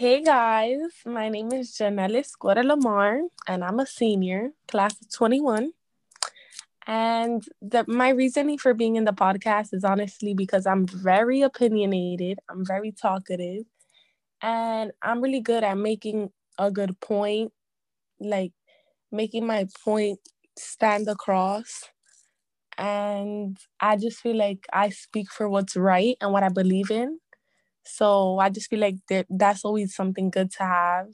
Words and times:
Hey 0.00 0.22
guys, 0.22 0.78
my 1.04 1.28
name 1.28 1.50
is 1.50 1.72
Janelle 1.72 2.22
Escuera 2.22 2.62
Lamar, 2.64 3.22
and 3.48 3.64
I'm 3.64 3.80
a 3.80 3.84
senior, 3.84 4.50
class 4.68 4.92
of 4.92 5.12
21. 5.12 5.72
And 6.86 7.42
the, 7.60 7.84
my 7.88 8.10
reasoning 8.10 8.58
for 8.58 8.74
being 8.74 8.94
in 8.94 9.06
the 9.06 9.12
podcast 9.12 9.74
is 9.74 9.82
honestly 9.82 10.34
because 10.34 10.68
I'm 10.68 10.86
very 10.86 11.42
opinionated, 11.42 12.38
I'm 12.48 12.64
very 12.64 12.92
talkative, 12.92 13.64
and 14.40 14.92
I'm 15.02 15.20
really 15.20 15.40
good 15.40 15.64
at 15.64 15.76
making 15.76 16.30
a 16.58 16.70
good 16.70 17.00
point, 17.00 17.50
like 18.20 18.52
making 19.10 19.48
my 19.48 19.66
point 19.84 20.20
stand 20.56 21.08
across. 21.08 21.90
And 22.78 23.58
I 23.80 23.96
just 23.96 24.20
feel 24.20 24.36
like 24.36 24.64
I 24.72 24.90
speak 24.90 25.32
for 25.32 25.48
what's 25.48 25.76
right 25.76 26.16
and 26.20 26.32
what 26.32 26.44
I 26.44 26.50
believe 26.50 26.92
in. 26.92 27.18
So 27.88 28.38
I 28.38 28.50
just 28.50 28.68
feel 28.70 28.80
like 28.80 28.96
that 29.08 29.26
that's 29.30 29.64
always 29.64 29.94
something 29.94 30.30
good 30.30 30.50
to 30.52 30.62
have. 30.62 31.08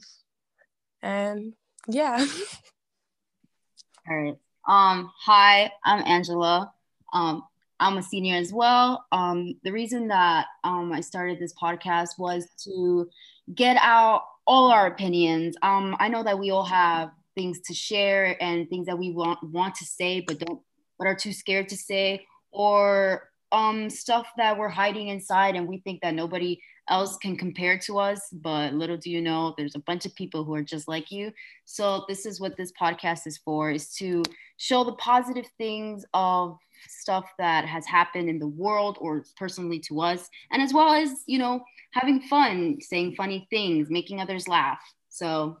And 1.01 1.53
yeah. 1.87 2.25
All 4.09 4.15
right. 4.15 4.35
Um, 4.67 5.11
hi, 5.19 5.71
I'm 5.83 6.03
Angela. 6.05 6.73
Um, 7.13 7.43
I'm 7.79 7.97
a 7.97 8.03
senior 8.03 8.35
as 8.35 8.51
well. 8.53 9.05
Um, 9.11 9.55
the 9.63 9.71
reason 9.71 10.07
that 10.09 10.47
um, 10.63 10.91
I 10.91 11.01
started 11.01 11.39
this 11.39 11.53
podcast 11.53 12.17
was 12.17 12.47
to 12.63 13.09
get 13.53 13.77
out 13.79 14.23
all 14.47 14.71
our 14.71 14.87
opinions. 14.87 15.55
Um, 15.61 15.95
I 15.99 16.07
know 16.07 16.23
that 16.23 16.39
we 16.39 16.51
all 16.51 16.65
have 16.65 17.11
things 17.35 17.59
to 17.61 17.73
share 17.73 18.41
and 18.41 18.69
things 18.69 18.87
that 18.87 18.97
we 18.97 19.11
want 19.11 19.43
want 19.43 19.75
to 19.75 19.85
say 19.85 20.21
but 20.21 20.39
don't 20.39 20.61
but 20.97 21.05
are 21.05 21.15
too 21.15 21.33
scared 21.33 21.67
to 21.67 21.75
say 21.75 22.25
or 22.51 23.29
um 23.55 23.89
stuff 23.89 24.27
that 24.37 24.57
we're 24.57 24.69
hiding 24.69 25.07
inside 25.07 25.55
and 25.55 25.67
we 25.67 25.77
think 25.79 26.01
that 26.01 26.13
nobody 26.13 26.59
else 26.89 27.17
can 27.17 27.35
compare 27.35 27.79
to 27.79 27.97
us 27.97 28.29
but 28.43 28.73
little 28.73 28.97
do 28.97 29.09
you 29.09 29.21
know 29.21 29.55
there's 29.57 29.75
a 29.75 29.79
bunch 29.87 30.05
of 30.05 30.13
people 30.13 30.43
who 30.43 30.53
are 30.53 30.61
just 30.61 30.87
like 30.87 31.11
you. 31.11 31.31
So 31.63 32.05
this 32.07 32.25
is 32.25 32.39
what 32.39 32.57
this 32.57 32.71
podcast 32.79 33.25
is 33.25 33.37
for 33.37 33.71
is 33.71 33.93
to 33.95 34.23
show 34.57 34.83
the 34.83 34.93
positive 34.93 35.47
things 35.57 36.05
of 36.13 36.57
stuff 36.87 37.25
that 37.39 37.65
has 37.65 37.85
happened 37.85 38.29
in 38.29 38.37
the 38.37 38.47
world 38.47 38.97
or 38.99 39.23
personally 39.37 39.79
to 39.79 40.01
us 40.01 40.29
and 40.51 40.61
as 40.61 40.73
well 40.73 40.93
as 40.93 41.23
you 41.25 41.39
know 41.39 41.63
having 41.91 42.21
fun 42.21 42.77
saying 42.81 43.15
funny 43.15 43.47
things 43.49 43.89
making 43.89 44.19
others 44.19 44.47
laugh. 44.47 44.81
So 45.09 45.57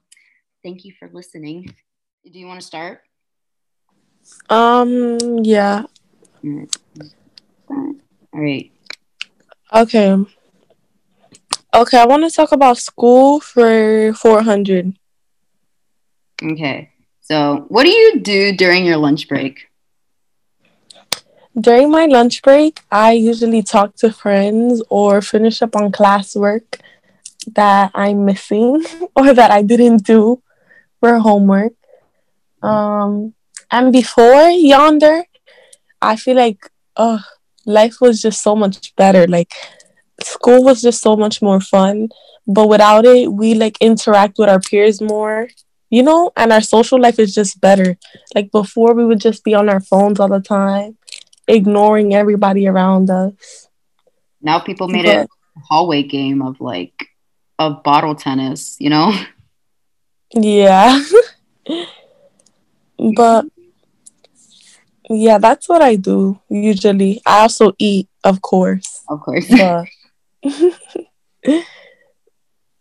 thank 0.63 0.83
you 0.83 0.91
for 0.99 1.09
listening. 1.13 1.73
Do 2.31 2.39
you 2.39 2.45
want 2.45 2.59
to 2.59 2.67
start? 2.67 3.01
Um, 4.49 5.17
yeah. 5.43 5.83
All 8.35 8.41
right 8.41 8.71
Okay. 9.73 10.15
Okay, 11.73 11.97
I 11.99 12.05
want 12.07 12.23
to 12.23 12.31
talk 12.31 12.51
about 12.51 12.77
school 12.77 13.39
for 13.39 14.13
400. 14.13 14.93
okay 16.43 16.91
so 17.21 17.65
what 17.69 17.83
do 17.83 17.89
you 17.91 18.19
do 18.19 18.55
during 18.55 18.85
your 18.85 18.97
lunch 18.97 19.27
break 19.27 19.67
During 21.59 21.91
my 21.91 22.05
lunch 22.05 22.41
break, 22.41 22.81
I 22.91 23.13
usually 23.13 23.63
talk 23.63 23.95
to 23.97 24.11
friends 24.11 24.83
or 24.89 25.21
finish 25.21 25.61
up 25.61 25.75
on 25.75 25.91
classwork 25.91 26.79
that 27.55 27.91
I'm 27.95 28.25
missing 28.25 28.83
or 29.15 29.33
that 29.33 29.51
I 29.51 29.61
didn't 29.61 30.03
do 30.05 30.41
for 30.99 31.19
homework. 31.19 31.73
Um, 32.61 33.33
and 33.71 33.91
before 33.93 34.49
Yonder, 34.49 35.23
I 36.01 36.15
feel 36.17 36.35
like 36.37 36.69
uh, 36.97 37.19
life 37.65 37.97
was 38.01 38.21
just 38.21 38.41
so 38.41 38.55
much 38.55 38.95
better. 38.95 39.27
Like 39.27 39.53
school 40.21 40.63
was 40.63 40.81
just 40.81 41.01
so 41.01 41.15
much 41.15 41.41
more 41.41 41.59
fun, 41.61 42.09
but 42.47 42.67
without 42.69 43.05
it, 43.05 43.31
we 43.31 43.53
like 43.55 43.77
interact 43.81 44.37
with 44.37 44.49
our 44.49 44.59
peers 44.59 45.01
more, 45.01 45.47
you 45.89 46.03
know, 46.03 46.31
and 46.35 46.51
our 46.51 46.61
social 46.61 46.99
life 46.99 47.19
is 47.19 47.33
just 47.33 47.59
better. 47.61 47.97
Like 48.33 48.51
before, 48.51 48.93
we 48.93 49.05
would 49.05 49.21
just 49.21 49.43
be 49.43 49.53
on 49.53 49.69
our 49.69 49.79
phones 49.81 50.19
all 50.19 50.29
the 50.29 50.39
time, 50.41 50.97
ignoring 51.47 52.13
everybody 52.13 52.67
around 52.67 53.09
us. 53.09 53.67
now 54.41 54.59
people 54.59 54.87
made 54.87 55.05
it 55.05 55.25
a 55.25 55.59
hallway 55.69 56.03
game 56.03 56.41
of 56.41 56.59
like 56.61 56.93
of 57.57 57.81
bottle 57.83 58.13
tennis 58.15 58.75
you 58.79 58.89
know 58.89 59.13
Yeah. 60.33 61.01
but 63.15 63.45
yeah, 65.09 65.37
that's 65.37 65.67
what 65.69 65.81
I 65.81 65.95
do 65.95 66.39
usually. 66.49 67.21
I 67.25 67.39
also 67.41 67.73
eat, 67.79 68.09
of 68.23 68.41
course. 68.41 69.01
of 69.09 69.19
course 69.21 69.47
But 69.49 69.85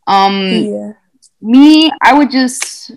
um 0.07 0.51
yeah. 0.51 0.93
me 1.41 1.91
i 2.03 2.13
would 2.13 2.31
just 2.31 2.91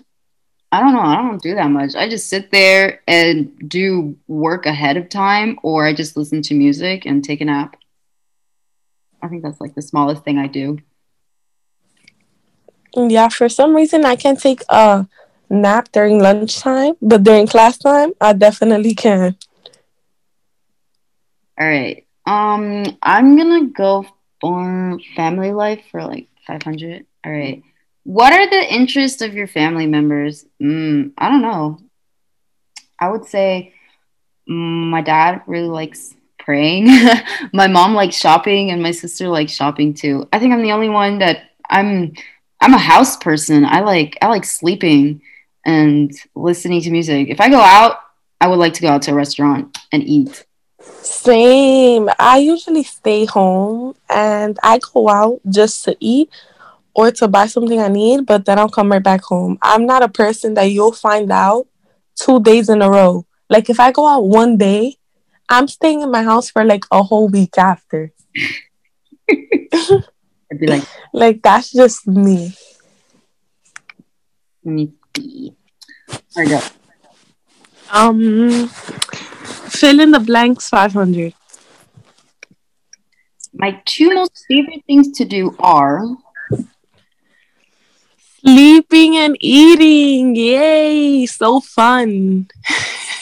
i 0.72 0.80
don't 0.80 0.92
know 0.92 1.00
i 1.00 1.16
don't 1.16 1.40
do 1.42 1.54
that 1.54 1.70
much 1.70 1.94
i 1.94 2.08
just 2.08 2.28
sit 2.28 2.50
there 2.50 3.00
and 3.08 3.50
do 3.68 4.14
work 4.26 4.66
ahead 4.66 4.96
of 4.96 5.08
time 5.08 5.58
or 5.62 5.86
i 5.86 5.92
just 5.94 6.16
listen 6.16 6.42
to 6.42 6.54
music 6.54 7.06
and 7.06 7.24
take 7.24 7.40
a 7.40 7.44
nap 7.46 7.76
i 9.22 9.28
think 9.28 9.42
that's 9.42 9.60
like 9.60 9.74
the 9.74 9.82
smallest 9.82 10.22
thing 10.24 10.38
i 10.38 10.46
do 10.46 10.78
Yeah, 12.96 13.28
for 13.28 13.48
some 13.48 13.76
reason 13.76 14.04
I 14.04 14.16
can 14.16 14.36
take 14.36 14.62
a 14.68 15.06
nap 15.50 15.88
during 15.92 16.18
lunchtime, 16.20 16.94
but 17.00 17.22
during 17.22 17.46
class 17.46 17.78
time 17.78 18.12
I 18.20 18.32
definitely 18.32 18.94
can. 18.94 19.36
all 21.58 21.66
right 21.66 22.06
um 22.26 22.84
i'm 23.02 23.36
gonna 23.36 23.66
go 23.66 24.04
for 24.40 24.98
family 25.16 25.52
life 25.52 25.82
for 25.90 26.02
like 26.04 26.28
500 26.46 27.04
all 27.24 27.32
right 27.32 27.62
what 28.04 28.32
are 28.32 28.48
the 28.48 28.74
interests 28.74 29.20
of 29.20 29.34
your 29.34 29.46
family 29.46 29.86
members? 29.86 30.44
Mm, 30.62 31.12
i 31.18 31.28
don't 31.28 31.42
know. 31.42 31.78
I 32.98 33.08
would 33.10 33.24
say 33.26 33.72
mm, 34.48 34.90
my 34.90 35.02
dad 35.02 35.42
really 35.46 35.68
likes 35.68 36.14
praying. 36.38 36.86
My 37.52 37.66
mom 37.68 37.94
likes 37.94 38.16
shopping 38.16 38.70
and 38.70 38.82
my 38.82 38.90
sister 38.92 39.28
likes 39.28 39.52
shopping 39.52 39.92
too. 39.94 40.26
I 40.32 40.38
think 40.38 40.52
i'm 40.52 40.62
the 40.62 40.72
only 40.72 40.88
one 40.88 41.18
that 41.18 41.50
i'm 41.68 42.12
i'm 42.60 42.74
a 42.74 42.78
house 42.78 43.16
person. 43.16 43.64
I 43.64 43.80
like 43.80 44.16
i 44.22 44.28
like 44.28 44.44
sleeping 44.44 45.20
and 45.66 46.12
listening 46.34 46.80
to 46.80 46.90
music 46.90 47.28
if 47.28 47.40
i 47.40 47.48
go 47.48 47.60
out 47.60 47.98
i 48.40 48.46
would 48.48 48.58
like 48.58 48.72
to 48.72 48.82
go 48.82 48.88
out 48.88 49.02
to 49.02 49.10
a 49.10 49.14
restaurant 49.14 49.76
and 49.92 50.02
eat 50.04 50.44
Same. 51.02 52.08
I 52.18 52.38
usually 52.38 52.84
stay 52.84 53.24
home 53.24 53.94
and 54.08 54.58
I 54.62 54.78
go 54.78 55.08
out 55.08 55.40
just 55.48 55.84
to 55.84 55.96
eat 56.00 56.30
or 56.94 57.10
to 57.12 57.28
buy 57.28 57.46
something 57.46 57.80
I 57.80 57.88
need, 57.88 58.26
but 58.26 58.44
then 58.44 58.58
I'll 58.58 58.68
come 58.68 58.92
right 58.92 59.02
back 59.02 59.22
home. 59.22 59.58
I'm 59.62 59.86
not 59.86 60.02
a 60.02 60.08
person 60.08 60.54
that 60.54 60.64
you'll 60.64 60.92
find 60.92 61.30
out 61.30 61.66
two 62.14 62.40
days 62.40 62.68
in 62.68 62.82
a 62.82 62.90
row. 62.90 63.26
Like 63.48 63.70
if 63.70 63.80
I 63.80 63.92
go 63.92 64.06
out 64.06 64.26
one 64.26 64.56
day, 64.56 64.96
I'm 65.48 65.68
staying 65.68 66.02
in 66.02 66.10
my 66.10 66.22
house 66.22 66.50
for 66.50 66.64
like 66.64 66.84
a 66.90 67.02
whole 67.02 67.28
week 67.28 67.56
after. 67.58 68.12
i'd 70.50 70.60
be 70.60 70.66
like 70.66 70.82
Like 71.12 71.42
that's 71.42 71.72
just 71.72 72.06
me. 72.06 72.52
me 74.64 74.92
see 75.18 75.52
there 76.34 76.44
we 76.44 76.50
go 76.50 76.60
Um 77.90 78.68
fill 79.78 80.00
in 80.00 80.10
the 80.12 80.20
blanks 80.20 80.68
500. 80.68 81.34
my 83.54 83.80
two 83.86 84.14
most 84.14 84.44
favorite 84.48 84.84
things 84.86 85.10
to 85.18 85.24
do 85.24 85.56
are 85.58 86.04
Sleeping 88.40 89.16
and 89.16 89.36
eating. 89.40 90.36
Yay, 90.36 91.26
so 91.26 91.58
fun. 91.60 92.46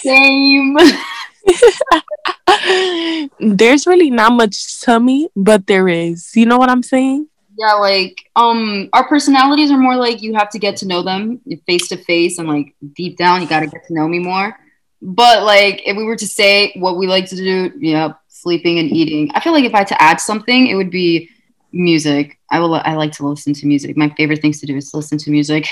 same 0.05 0.77
There's 3.41 3.87
really 3.87 4.11
not 4.11 4.33
much 4.33 4.81
to 4.83 5.01
me, 5.01 5.29
but 5.35 5.67
there 5.67 5.89
is. 5.89 6.37
You 6.37 6.45
know 6.47 6.59
what 6.59 6.69
I'm 6.69 6.83
saying? 6.83 7.29
Yeah 7.59 7.75
like 7.75 8.31
um 8.37 8.89
our 8.93 9.07
personalities 9.07 9.71
are 9.71 9.79
more 9.79 9.97
like 9.97 10.23
you 10.23 10.35
have 10.35 10.51
to 10.51 10.59
get 10.59 10.77
to 10.77 10.87
know 10.87 11.03
them 11.03 11.41
face 11.67 11.89
to 11.89 11.97
face 11.97 12.39
and 12.39 12.49
like 12.49 12.75
deep 12.95 13.17
down 13.17 13.41
you 13.41 13.49
got 13.49 13.61
to 13.61 13.67
get 13.67 13.85
to 13.87 13.95
know 13.95 14.09
me 14.09 14.19
more 14.19 14.57
but 15.03 15.45
like 15.45 15.83
if 15.87 15.97
we 15.97 16.05
were 16.05 16.17
to 16.17 16.27
say 16.27 16.73
what 16.77 16.97
we 16.97 17.07
like 17.07 17.29
to 17.29 17.37
do 17.37 17.73
yeah 17.79 18.13
sleeping 18.29 18.79
and 18.79 18.91
eating 18.91 19.31
i 19.35 19.41
feel 19.41 19.53
like 19.53 19.65
if 19.65 19.75
i 19.75 19.79
had 19.79 19.87
to 19.87 20.03
add 20.03 20.21
something 20.21 20.67
it 20.67 20.75
would 20.75 20.91
be 20.91 21.29
music 21.73 22.39
i 22.51 22.59
will 22.59 22.75
i 22.75 22.95
like 22.95 23.13
to 23.13 23.27
listen 23.27 23.53
to 23.53 23.67
music 23.67 23.97
my 23.97 24.09
favorite 24.17 24.41
things 24.41 24.61
to 24.61 24.67
do 24.67 24.77
is 24.77 24.95
listen 24.95 25.19
to 25.19 25.31
music 25.31 25.69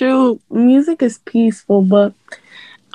True. 0.00 0.40
Music 0.48 1.02
is 1.02 1.18
peaceful, 1.18 1.82
but 1.82 2.14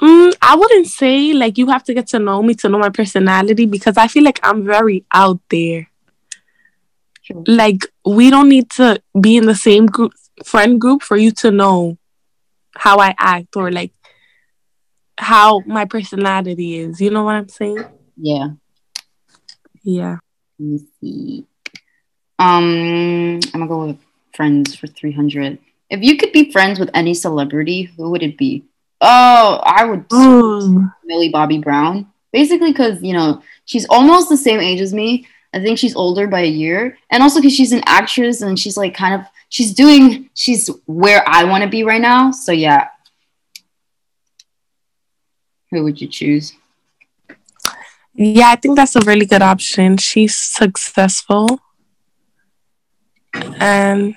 mm, 0.02 0.34
I 0.42 0.56
wouldn't 0.56 0.88
say 0.88 1.34
like 1.34 1.56
you 1.56 1.68
have 1.68 1.84
to 1.84 1.94
get 1.94 2.08
to 2.08 2.18
know 2.18 2.42
me 2.42 2.56
to 2.56 2.68
know 2.68 2.80
my 2.80 2.90
personality 2.90 3.68
because 3.68 3.96
I 3.96 4.08
feel 4.08 4.24
like 4.24 4.40
I'm 4.42 4.66
very 4.66 5.06
out 5.14 5.40
there. 5.52 5.88
Like 7.48 7.86
we 8.06 8.30
don't 8.30 8.50
need 8.50 8.70
to 8.72 9.02
be 9.20 9.38
in 9.38 9.46
the 9.46 9.56
same 9.56 9.86
group 9.86 10.14
friend 10.44 10.80
group 10.80 11.02
for 11.02 11.18
you 11.18 11.32
to 11.32 11.52
know 11.52 11.98
how 12.76 13.00
I 13.00 13.16
act 13.18 13.56
or 13.56 13.72
like 13.72 13.92
how 15.18 15.62
my 15.66 15.86
personality 15.86 16.78
is. 16.78 17.00
You 17.00 17.10
know 17.10 17.24
what 17.24 17.36
I'm 17.36 17.50
saying? 17.50 17.86
yeah 18.18 18.48
Yeah. 19.84 20.18
let 20.58 20.68
me 20.68 20.80
see 21.02 21.46
um 22.40 23.40
i'm 23.54 23.60
gonna 23.60 23.68
go 23.68 23.86
with 23.88 24.00
friends 24.36 24.76
for 24.76 24.88
300. 24.88 25.58
If 25.90 26.04
you 26.04 26.18
could 26.18 26.32
be 26.32 26.52
friends 26.52 26.80
with 26.80 26.90
any 26.94 27.14
celebrity, 27.14 27.84
who 27.84 28.12
would 28.12 28.24
it 28.24 28.38
be? 28.38 28.66
Oh, 29.02 29.62
I 29.64 29.86
would 29.86 30.06
Millie 31.06 31.30
Bobby 31.30 31.60
Brown. 31.60 32.08
Basically, 32.32 32.72
because 32.72 33.02
you 33.02 33.14
know 33.14 33.42
she's 33.66 33.86
almost 33.90 34.30
the 34.30 34.38
same 34.38 34.60
age 34.60 34.82
as 34.82 34.94
me. 34.94 35.28
I 35.56 35.62
think 35.64 35.80
she's 35.80 35.96
older 35.96 36.28
by 36.28 36.42
a 36.42 36.50
year, 36.50 36.98
and 37.10 37.24
also 37.24 37.40
because 37.40 37.56
she's 37.56 37.72
an 37.72 37.82
actress 37.86 38.42
and 38.42 38.60
she's 38.60 38.76
like 38.76 38.94
kind 38.94 39.16
of 39.16 39.26
she's 39.48 39.74
doing 39.74 40.30
she's 40.34 40.70
where 40.86 41.24
I 41.26 41.46
want 41.46 41.64
to 41.64 41.70
be 41.70 41.84
right 41.84 42.02
now. 42.02 42.32
So 42.32 42.52
yeah, 42.52 42.90
who 45.72 45.84
would 45.86 46.02
you 46.02 46.10
choose? 46.10 46.54
Yeah, 48.14 48.50
I 48.50 48.58
think 48.58 48.76
that's 48.76 48.96
a 48.98 49.02
really 49.02 49.26
good 49.26 49.42
option. 49.42 49.98
She's 49.98 50.36
successful. 50.38 51.60
And 53.60 54.16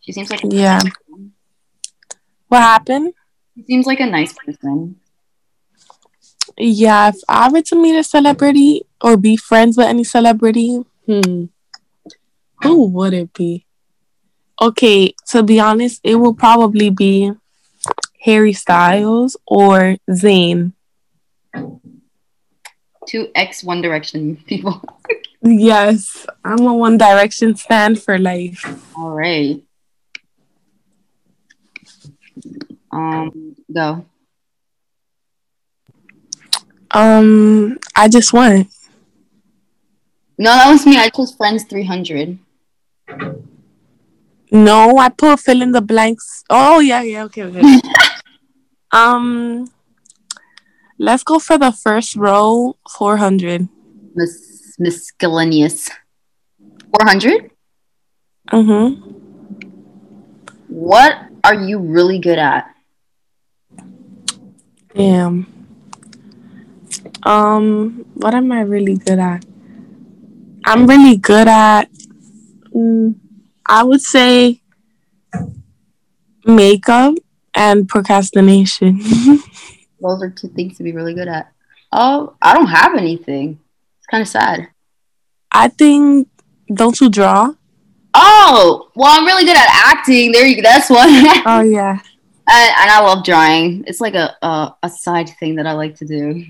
She 0.00 0.12
seems 0.12 0.30
like 0.30 0.40
yeah. 0.44 0.80
What 2.48 2.62
happened? 2.62 3.14
she 3.54 3.62
seems 3.64 3.86
like 3.86 4.00
a 4.00 4.06
nice 4.06 4.32
person. 4.32 4.96
Yeah, 6.58 7.08
if 7.08 7.16
I 7.28 7.48
were 7.48 7.62
to 7.62 7.76
meet 7.80 7.96
a 7.96 8.04
celebrity 8.04 8.82
or 9.02 9.16
be 9.16 9.36
friends 9.36 9.76
with 9.76 9.86
any 9.86 10.04
celebrity, 10.04 10.84
hmm, 11.06 11.46
who 12.62 12.86
would 12.86 13.12
it 13.12 13.32
be? 13.34 13.66
Okay, 14.60 15.14
to 15.30 15.42
be 15.42 15.58
honest, 15.58 16.00
it 16.04 16.16
will 16.16 16.34
probably 16.34 16.88
be 16.88 17.32
Harry 18.20 18.52
Styles 18.52 19.36
or 19.46 19.96
Zayn. 20.08 20.72
Two 23.08 23.28
ex 23.34 23.64
One 23.64 23.82
Direction 23.82 24.36
people. 24.46 24.82
Yes, 25.44 26.24
I'm 26.44 26.60
a 26.60 26.72
One 26.72 26.96
Direction 26.96 27.56
fan 27.56 27.96
for 27.96 28.16
life. 28.16 28.64
All 28.96 29.10
right. 29.10 29.60
Um, 32.92 33.56
go. 33.74 34.06
Um, 36.92 37.78
I 37.96 38.06
just 38.06 38.32
went. 38.32 38.68
No, 40.38 40.50
that 40.50 40.70
was 40.70 40.86
me. 40.86 40.96
I 40.96 41.08
chose 41.08 41.34
Friends 41.34 41.64
300. 41.64 42.38
No, 44.50 44.98
I 44.98 45.08
put 45.08 45.40
fill 45.40 45.62
in 45.62 45.72
the 45.72 45.80
blanks. 45.80 46.44
Oh 46.50 46.80
yeah, 46.80 47.02
yeah, 47.02 47.24
okay, 47.24 47.44
okay. 47.44 47.80
um, 48.92 49.70
let's 50.98 51.22
go 51.22 51.38
for 51.38 51.56
the 51.56 51.72
first 51.72 52.16
row, 52.16 52.76
four 52.86 53.16
hundred. 53.16 53.68
Miss 54.14 54.52
Miscellaneous. 54.78 55.88
400? 57.00 57.50
Mm-hmm. 58.52 59.10
What 60.68 61.14
are 61.44 61.54
you 61.54 61.78
really 61.78 62.18
good 62.18 62.38
at? 62.38 62.74
Damn. 64.94 65.46
Um, 67.22 68.04
what 68.14 68.34
am 68.34 68.52
I 68.52 68.60
really 68.60 68.96
good 68.96 69.18
at? 69.18 69.44
I'm 70.64 70.86
really 70.86 71.16
good 71.16 71.48
at. 71.48 71.90
Mm, 72.74 73.16
I 73.68 73.82
would 73.82 74.00
say 74.00 74.62
makeup 76.44 77.14
and 77.54 77.88
procrastination. 77.88 78.98
Those 80.00 80.22
are 80.22 80.30
two 80.30 80.48
things 80.48 80.76
to 80.78 80.82
be 80.82 80.92
really 80.92 81.14
good 81.14 81.28
at. 81.28 81.52
Oh, 81.92 82.34
I 82.42 82.54
don't 82.54 82.66
have 82.66 82.94
anything. 82.96 83.58
It's 83.98 84.06
kind 84.06 84.22
of 84.22 84.28
sad. 84.28 84.68
I 85.50 85.68
think. 85.68 86.28
Don't 86.72 86.98
you 87.00 87.10
draw? 87.10 87.50
Oh, 88.14 88.88
well, 88.94 89.08
I'm 89.18 89.26
really 89.26 89.44
good 89.44 89.56
at 89.56 89.68
acting. 89.86 90.32
There 90.32 90.46
you 90.46 90.56
go. 90.56 90.62
That's 90.62 90.88
one. 90.88 91.08
and, 91.08 91.26
Oh 91.46 91.60
yeah. 91.60 91.98
and 92.48 92.90
I 92.90 93.00
love 93.02 93.24
drawing. 93.24 93.84
It's 93.86 94.00
like 94.00 94.14
a, 94.14 94.34
a 94.42 94.74
a 94.82 94.88
side 94.88 95.28
thing 95.38 95.56
that 95.56 95.66
I 95.66 95.72
like 95.72 95.96
to 95.96 96.06
do. 96.06 96.44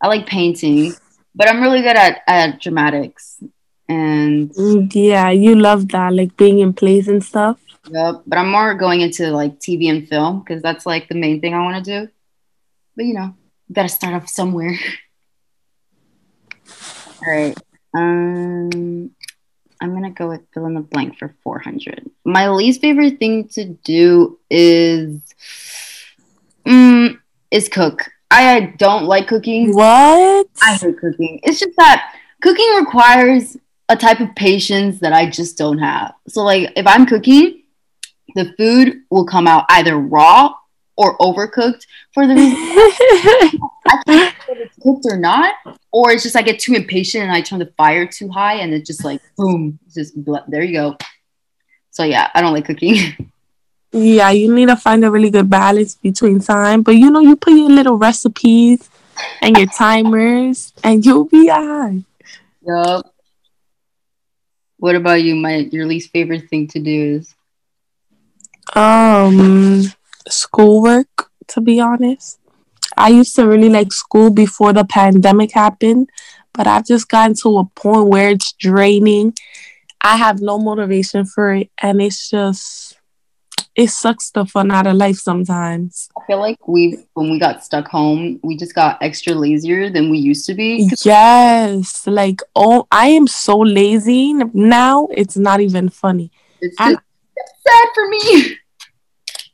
I 0.00 0.06
like 0.08 0.26
painting, 0.26 0.94
but 1.38 1.48
I'm 1.48 1.62
really 1.62 1.80
good 1.82 1.96
at, 1.96 2.20
at 2.26 2.60
dramatics. 2.60 3.42
And 3.88 4.50
Mm, 4.50 4.90
Yeah, 4.94 5.30
you 5.30 5.54
love 5.54 5.88
that, 5.88 6.12
like 6.12 6.36
being 6.36 6.58
in 6.58 6.74
plays 6.74 7.08
and 7.08 7.24
stuff. 7.24 7.58
Yep, 7.90 8.22
but 8.26 8.38
I'm 8.38 8.50
more 8.50 8.74
going 8.74 9.00
into 9.00 9.30
like 9.30 9.58
TV 9.60 9.88
and 9.88 10.06
film 10.06 10.40
because 10.40 10.60
that's 10.60 10.84
like 10.84 11.08
the 11.08 11.14
main 11.14 11.40
thing 11.40 11.54
I 11.54 11.62
want 11.62 11.82
to 11.82 12.06
do. 12.06 12.12
But 12.96 13.06
you 13.06 13.14
know, 13.14 13.34
you 13.68 13.74
gotta 13.74 13.88
start 13.88 14.14
off 14.14 14.28
somewhere. 14.28 14.76
All 17.26 17.32
right. 17.32 17.56
Um, 17.94 19.10
I'm 19.80 19.94
gonna 19.94 20.10
go 20.10 20.28
with 20.28 20.42
fill 20.52 20.66
in 20.66 20.74
the 20.74 20.80
blank 20.80 21.18
for 21.18 21.34
400. 21.44 22.10
My 22.24 22.48
least 22.50 22.80
favorite 22.80 23.18
thing 23.18 23.48
to 23.50 23.64
do 23.64 24.38
is, 24.50 25.20
mm, 26.66 27.18
is 27.50 27.68
cook. 27.68 28.10
I 28.30 28.74
don't 28.76 29.04
like 29.04 29.28
cooking. 29.28 29.74
What? 29.74 30.46
I 30.62 30.74
hate 30.74 30.98
cooking. 30.98 31.40
It's 31.42 31.60
just 31.60 31.76
that 31.76 32.14
cooking 32.42 32.68
requires 32.78 33.56
a 33.88 33.96
type 33.96 34.20
of 34.20 34.34
patience 34.34 35.00
that 35.00 35.12
I 35.12 35.28
just 35.30 35.56
don't 35.56 35.78
have. 35.78 36.14
So, 36.28 36.42
like, 36.42 36.72
if 36.76 36.86
I'm 36.86 37.06
cooking, 37.06 37.62
the 38.34 38.52
food 38.58 39.02
will 39.10 39.24
come 39.24 39.46
out 39.46 39.64
either 39.70 39.96
raw 39.96 40.54
or 40.96 41.16
overcooked 41.18 41.86
for 42.12 42.26
the 42.26 42.34
reason 42.34 42.56
I 42.58 44.02
can't 44.06 44.34
tell 44.40 44.54
if 44.56 44.58
it's 44.58 44.76
cooked 44.82 45.06
or 45.06 45.16
not, 45.16 45.54
or 45.92 46.10
it's 46.10 46.24
just 46.24 46.36
I 46.36 46.42
get 46.42 46.58
too 46.58 46.74
impatient 46.74 47.24
and 47.24 47.32
I 47.32 47.40
turn 47.40 47.60
the 47.60 47.72
fire 47.76 48.06
too 48.06 48.28
high 48.28 48.56
and 48.56 48.74
it 48.74 48.84
just 48.84 49.04
like 49.04 49.22
boom, 49.36 49.78
it's 49.86 49.94
just 49.94 50.24
bl- 50.24 50.36
there 50.48 50.62
you 50.62 50.74
go. 50.74 50.96
So 51.90 52.04
yeah, 52.04 52.30
I 52.34 52.42
don't 52.42 52.52
like 52.52 52.66
cooking. 52.66 53.30
Yeah, 53.92 54.30
you 54.30 54.52
need 54.54 54.68
to 54.68 54.76
find 54.76 55.04
a 55.04 55.10
really 55.10 55.30
good 55.30 55.48
balance 55.50 55.94
between 55.94 56.40
time. 56.40 56.82
But 56.82 56.96
you 56.96 57.10
know, 57.10 57.20
you 57.20 57.36
put 57.36 57.52
your 57.54 57.68
little 57.70 57.96
recipes 57.96 58.88
and 59.40 59.56
your 59.56 59.66
timers, 59.66 60.72
and 60.82 61.04
you'll 61.04 61.24
be 61.24 61.50
on. 61.50 62.04
yup. 62.62 63.12
What 64.78 64.96
about 64.96 65.22
you? 65.22 65.34
My 65.36 65.56
your 65.70 65.86
least 65.86 66.10
favorite 66.10 66.48
thing 66.48 66.66
to 66.68 66.78
do 66.80 67.16
is 67.16 67.34
Um, 68.74 69.84
schoolwork. 70.28 71.30
To 71.48 71.60
be 71.60 71.80
honest, 71.80 72.38
I 72.96 73.08
used 73.08 73.34
to 73.36 73.46
really 73.46 73.68
like 73.68 73.92
school 73.92 74.30
before 74.30 74.72
the 74.72 74.84
pandemic 74.84 75.52
happened, 75.52 76.08
but 76.52 76.66
I've 76.66 76.86
just 76.86 77.08
gotten 77.08 77.34
to 77.42 77.58
a 77.58 77.64
point 77.64 78.08
where 78.08 78.30
it's 78.30 78.52
draining. 78.52 79.34
I 80.02 80.16
have 80.16 80.40
no 80.40 80.58
motivation 80.58 81.24
for 81.24 81.52
it, 81.54 81.70
and 81.80 82.00
it's 82.00 82.30
just 82.30 82.87
it 83.74 83.88
sucks 83.88 84.30
the 84.30 84.44
fun 84.44 84.70
out 84.70 84.86
of 84.86 84.96
life 84.96 85.16
sometimes. 85.16 86.08
I 86.16 86.26
feel 86.26 86.40
like 86.40 86.66
we 86.66 86.98
when 87.14 87.30
we 87.30 87.38
got 87.38 87.64
stuck 87.64 87.88
home, 87.88 88.40
we 88.42 88.56
just 88.56 88.74
got 88.74 88.98
extra 89.02 89.34
lazier 89.34 89.90
than 89.90 90.10
we 90.10 90.18
used 90.18 90.46
to 90.46 90.54
be. 90.54 90.90
Yes, 91.04 92.06
like 92.06 92.40
oh, 92.56 92.86
I 92.90 93.08
am 93.08 93.26
so 93.26 93.58
lazy 93.58 94.34
now. 94.34 95.08
It's 95.12 95.36
not 95.36 95.60
even 95.60 95.88
funny. 95.88 96.30
It's 96.60 96.76
just 96.76 96.98
it's 97.36 97.52
sad 97.66 97.88
for 97.94 98.08
me. 98.08 98.56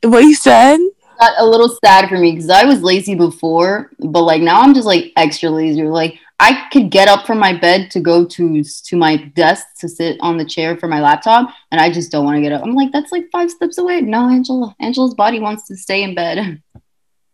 What 0.03 0.19
you 0.19 0.35
said? 0.35 0.77
got 1.19 1.33
a 1.37 1.45
little 1.45 1.69
sad 1.83 2.09
for 2.09 2.17
me 2.17 2.31
because 2.31 2.49
I 2.49 2.65
was 2.65 2.81
lazy 2.81 3.15
before, 3.15 3.91
but 3.99 4.21
like 4.21 4.41
now 4.41 4.61
I'm 4.61 4.73
just 4.73 4.87
like 4.87 5.11
extra 5.15 5.49
lazy. 5.49 5.83
Like 5.83 6.19
I 6.39 6.67
could 6.71 6.91
get 6.91 7.07
up 7.07 7.25
from 7.25 7.39
my 7.39 7.53
bed 7.57 7.89
to 7.91 7.99
go 8.01 8.25
to 8.25 8.63
to 8.63 8.97
my 8.97 9.17
desk 9.35 9.65
to 9.79 9.87
sit 9.87 10.17
on 10.19 10.37
the 10.37 10.45
chair 10.45 10.75
for 10.75 10.87
my 10.87 10.99
laptop, 10.99 11.49
and 11.71 11.79
I 11.79 11.89
just 11.89 12.11
don't 12.11 12.25
want 12.25 12.35
to 12.35 12.41
get 12.41 12.51
up. 12.51 12.63
I'm 12.63 12.75
like, 12.75 12.91
that's 12.91 13.11
like 13.11 13.25
five 13.31 13.49
steps 13.49 13.77
away. 13.77 14.01
No, 14.01 14.29
Angela, 14.29 14.75
Angela's 14.81 15.13
body 15.13 15.39
wants 15.39 15.67
to 15.67 15.75
stay 15.77 16.03
in 16.03 16.15
bed. 16.15 16.61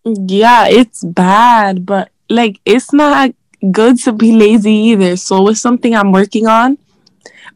Yeah, 0.03 0.65
it's 0.67 1.03
bad, 1.03 1.85
but 1.85 2.09
like 2.27 2.59
it's 2.65 2.91
not 2.91 3.35
good 3.71 3.99
to 3.99 4.11
be 4.11 4.31
lazy 4.31 4.73
either. 4.73 5.15
So 5.15 5.47
it's 5.49 5.61
something 5.61 5.95
I'm 5.95 6.11
working 6.11 6.47
on, 6.47 6.79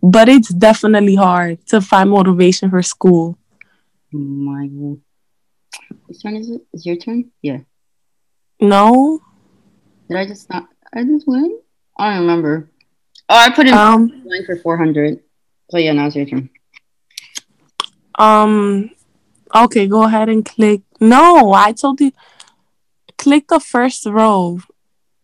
but 0.04 0.30
it's 0.30 0.54
definitely 0.54 1.16
hard 1.16 1.66
to 1.70 1.82
find 1.82 2.12
motivation 2.12 2.70
for 2.70 2.84
school. 2.84 3.40
Oh 4.14 4.18
my, 4.20 4.70
whose 6.06 6.22
turn 6.22 6.36
is 6.36 6.52
it? 6.52 6.62
Is 6.72 6.86
your 6.86 6.98
turn? 6.98 7.32
Yeah. 7.42 7.62
No, 8.62 9.22
Did 10.08 10.18
I 10.18 10.28
just 10.28 10.48
not? 10.48 10.68
I 10.94 11.04
just 11.04 11.28
win. 11.28 11.60
I 11.98 12.12
don't 12.14 12.22
remember. 12.22 12.70
Oh, 13.30 13.36
I 13.36 13.50
put 13.50 13.68
in 13.68 13.74
um, 13.74 14.24
line 14.26 14.46
for 14.46 14.56
400. 14.58 15.20
So 15.72 15.78
yeah, 15.78 15.94
now 15.94 16.08
it's 16.08 16.16
your 16.16 16.26
turn. 16.26 16.50
um, 18.20 18.92
okay, 19.54 19.88
go 19.88 20.04
ahead 20.04 20.30
and 20.30 20.46
click. 20.46 20.82
No, 21.00 21.54
I 21.54 21.72
told 21.72 22.00
you, 22.02 22.12
click 23.18 23.48
the 23.48 23.60
first 23.60 24.06
row 24.06 24.60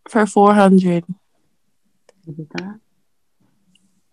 for 0.10 0.26
four 0.26 0.54
hundred. 0.56 1.06
We 2.26 2.34
did 2.34 2.50
that. 2.56 2.80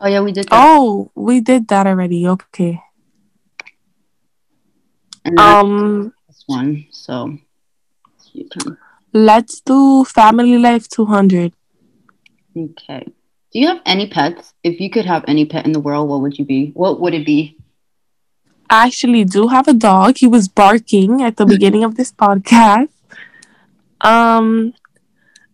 Oh 0.00 0.06
yeah, 0.06 0.20
we 0.20 0.32
did 0.32 0.48
that. 0.48 0.52
Oh, 0.52 1.10
we 1.14 1.40
did 1.40 1.68
that 1.68 1.86
already. 1.86 2.26
Okay. 2.28 2.80
and 5.24 5.38
Um, 5.38 6.12
this 6.28 6.44
one. 6.46 6.86
So 6.90 7.38
you 8.32 8.48
turn. 8.48 8.76
Let's 9.12 9.60
do 9.60 10.04
family 10.04 10.58
life 10.58 10.88
two 10.88 11.06
hundred. 11.06 11.52
Okay. 12.56 13.06
Do 13.52 13.58
you 13.58 13.68
have 13.68 13.80
any 13.86 14.08
pets? 14.08 14.52
If 14.62 14.80
you 14.80 14.90
could 14.90 15.06
have 15.06 15.24
any 15.26 15.46
pet 15.46 15.64
in 15.64 15.72
the 15.72 15.80
world, 15.80 16.08
what 16.08 16.20
would 16.20 16.38
you 16.38 16.44
be? 16.44 16.70
What 16.74 17.00
would 17.00 17.14
it 17.14 17.24
be? 17.24 17.56
I 18.68 18.86
actually 18.86 19.24
do 19.24 19.48
have 19.48 19.66
a 19.68 19.72
dog. 19.72 20.18
He 20.18 20.26
was 20.26 20.48
barking 20.48 21.22
at 21.22 21.36
the 21.36 21.46
beginning 21.54 21.84
of 21.84 21.96
this 21.96 22.12
podcast. 22.12 22.88
Um, 24.02 24.74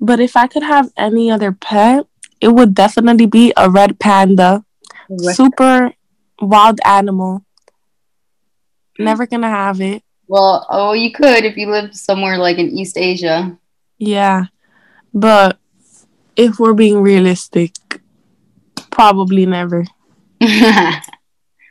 but 0.01 0.19
if 0.19 0.37
I 0.37 0.49
could 0.49 0.65
have 0.65 0.91
any 0.97 1.31
other 1.31 1.53
pet, 1.53 2.07
it 2.41 2.49
would 2.49 2.75
definitely 2.75 3.27
be 3.27 3.53
a 3.57 3.71
red 3.71 4.01
panda. 4.01 4.65
Super 5.19 5.93
wild 6.41 6.81
animal. 6.85 7.45
Never 8.99 9.27
gonna 9.27 9.49
have 9.49 9.81
it. 9.81 10.03
Well, 10.27 10.67
oh, 10.71 10.93
you 10.93 11.13
could 11.13 11.45
if 11.45 11.57
you 11.57 11.71
lived 11.71 11.95
somewhere 11.95 12.39
like 12.39 12.59
in 12.59 12.71
East 12.71 12.97
Asia. 12.97 13.57
Yeah, 13.99 14.47
but 15.13 15.59
if 16.37 16.59
we're 16.59 16.75
being 16.75 17.01
realistic, 17.01 17.73
probably 18.91 19.47
never. 19.47 19.85
I 20.41 21.01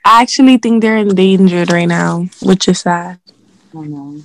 actually 0.05 0.57
think 0.57 0.81
they're 0.81 0.97
endangered 0.97 1.71
right 1.71 1.87
now, 1.87 2.27
which 2.41 2.67
is 2.67 2.81
sad. 2.81 3.19
I 3.75 3.81
know. 3.81 4.21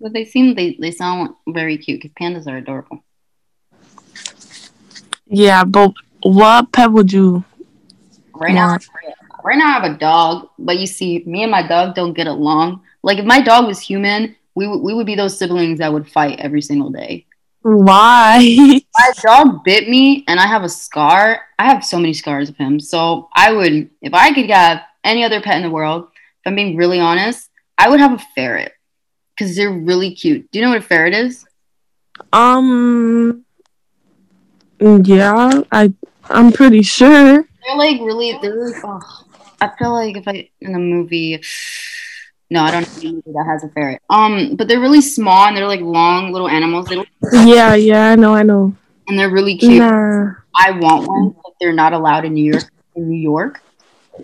But 0.00 0.12
they 0.12 0.24
seem 0.24 0.54
they, 0.54 0.76
they 0.80 0.90
sound 0.90 1.34
very 1.48 1.78
cute 1.78 2.02
because 2.02 2.14
pandas 2.20 2.46
are 2.46 2.58
adorable. 2.58 3.04
Yeah, 5.26 5.64
but 5.64 5.92
what 6.22 6.70
pet 6.72 6.90
would 6.92 7.12
you 7.12 7.44
right 8.34 8.54
now? 8.54 8.78
Right 9.42 9.58
now, 9.58 9.66
I 9.66 9.80
have 9.80 9.92
a 9.92 9.98
dog, 9.98 10.48
but 10.58 10.78
you 10.78 10.86
see, 10.86 11.22
me 11.26 11.42
and 11.42 11.50
my 11.50 11.66
dog 11.66 11.94
don't 11.94 12.14
get 12.14 12.26
along. 12.26 12.82
Like 13.04 13.18
if 13.18 13.26
my 13.26 13.42
dog 13.42 13.66
was 13.66 13.80
human, 13.80 14.34
we 14.54 14.64
w- 14.64 14.82
we 14.82 14.94
would 14.94 15.04
be 15.04 15.14
those 15.14 15.38
siblings 15.38 15.78
that 15.78 15.92
would 15.92 16.10
fight 16.10 16.40
every 16.40 16.62
single 16.62 16.88
day. 16.88 17.26
Why? 17.60 18.56
my 18.98 19.10
dog 19.22 19.62
bit 19.62 19.90
me, 19.90 20.24
and 20.26 20.40
I 20.40 20.46
have 20.46 20.64
a 20.64 20.70
scar. 20.70 21.42
I 21.58 21.66
have 21.66 21.84
so 21.84 21.98
many 21.98 22.14
scars 22.14 22.48
of 22.48 22.56
him. 22.56 22.80
So 22.80 23.28
I 23.34 23.52
would, 23.52 23.90
if 24.00 24.14
I 24.14 24.32
could 24.32 24.48
have 24.48 24.80
any 25.04 25.22
other 25.22 25.42
pet 25.42 25.56
in 25.56 25.62
the 25.62 25.70
world, 25.70 26.04
if 26.04 26.46
I'm 26.46 26.54
being 26.54 26.76
really 26.76 26.98
honest, 26.98 27.50
I 27.76 27.90
would 27.90 28.00
have 28.00 28.14
a 28.14 28.24
ferret 28.34 28.72
because 29.36 29.54
they're 29.54 29.70
really 29.70 30.14
cute. 30.14 30.50
Do 30.50 30.58
you 30.58 30.64
know 30.64 30.70
what 30.70 30.78
a 30.78 30.82
ferret 30.82 31.12
is? 31.12 31.44
Um. 32.32 33.44
Yeah, 34.80 35.62
I 35.70 35.92
I'm 36.30 36.52
pretty 36.52 36.82
sure. 36.82 37.44
They're 37.66 37.76
like 37.76 38.00
really. 38.00 38.38
They're 38.40 38.54
really. 38.54 38.80
Oh, 38.82 39.00
I 39.60 39.70
feel 39.78 39.92
like 39.92 40.16
if 40.16 40.26
I 40.26 40.48
in 40.62 40.74
a 40.74 40.78
movie. 40.78 41.42
No, 42.54 42.62
I 42.62 42.70
don't 42.70 43.02
know 43.02 43.32
that 43.32 43.46
has 43.50 43.64
a 43.64 43.68
ferret. 43.70 44.00
Um, 44.08 44.54
but 44.54 44.68
they're 44.68 44.78
really 44.78 45.00
small 45.00 45.48
and 45.48 45.56
they're 45.56 45.66
like 45.66 45.80
long 45.80 46.30
little 46.30 46.46
animals. 46.46 46.86
They 46.86 47.02
yeah, 47.32 47.74
yeah, 47.74 48.12
I 48.12 48.14
know, 48.14 48.32
I 48.32 48.44
know. 48.44 48.76
And 49.08 49.18
they're 49.18 49.28
really 49.28 49.58
cute. 49.58 49.82
Nah. 49.82 50.34
I 50.54 50.70
want 50.70 51.08
one, 51.08 51.30
but 51.30 51.52
they're 51.58 51.72
not 51.72 51.92
allowed 51.92 52.24
in 52.24 52.34
New 52.34 52.52
York. 52.52 52.70
In 52.94 53.08
New 53.08 53.18
York, 53.18 53.60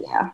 yeah. 0.01 0.31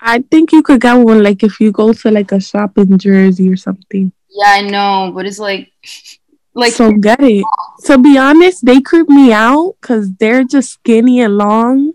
I 0.00 0.24
think 0.28 0.50
you 0.50 0.64
could 0.64 0.80
get 0.80 0.94
one 0.94 1.22
like 1.22 1.44
if 1.44 1.60
you 1.60 1.70
go 1.70 1.92
to 1.92 2.10
like 2.10 2.32
a 2.32 2.40
shop 2.40 2.76
in 2.78 2.98
Jersey 2.98 3.48
or 3.48 3.56
something. 3.56 4.10
Yeah, 4.28 4.50
I 4.50 4.62
know, 4.62 5.12
but 5.14 5.26
it's 5.26 5.38
like, 5.38 5.70
like 6.54 6.72
so 6.72 6.90
get 6.90 7.22
it. 7.22 7.44
To 7.84 7.96
be 7.96 8.18
honest, 8.18 8.66
they 8.66 8.80
creep 8.80 9.08
me 9.08 9.32
out 9.32 9.76
because 9.80 10.10
they're 10.14 10.42
just 10.42 10.70
skinny 10.70 11.20
and 11.20 11.38
long, 11.38 11.92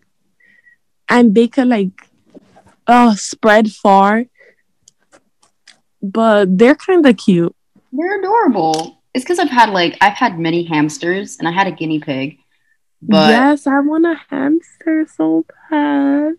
and 1.09 1.35
they 1.35 1.49
could 1.49 1.67
like, 1.67 2.07
uh, 2.87 3.15
spread 3.15 3.69
far. 3.69 4.27
But 6.11 6.57
they're 6.57 6.75
kind 6.75 7.05
of 7.05 7.17
cute. 7.17 7.55
They're 7.91 8.19
adorable. 8.19 9.01
It's 9.13 9.23
because 9.23 9.39
I've 9.39 9.49
had 9.49 9.69
like 9.69 9.97
I've 10.01 10.13
had 10.13 10.37
many 10.37 10.63
hamsters 10.63 11.37
and 11.39 11.47
I 11.47 11.51
had 11.51 11.67
a 11.67 11.71
guinea 11.71 11.99
pig. 11.99 12.37
But 13.01 13.29
yes, 13.29 13.65
I 13.67 13.79
want 13.79 14.05
a 14.05 14.15
hamster 14.29 15.07
so 15.15 15.45
bad. 15.69 16.33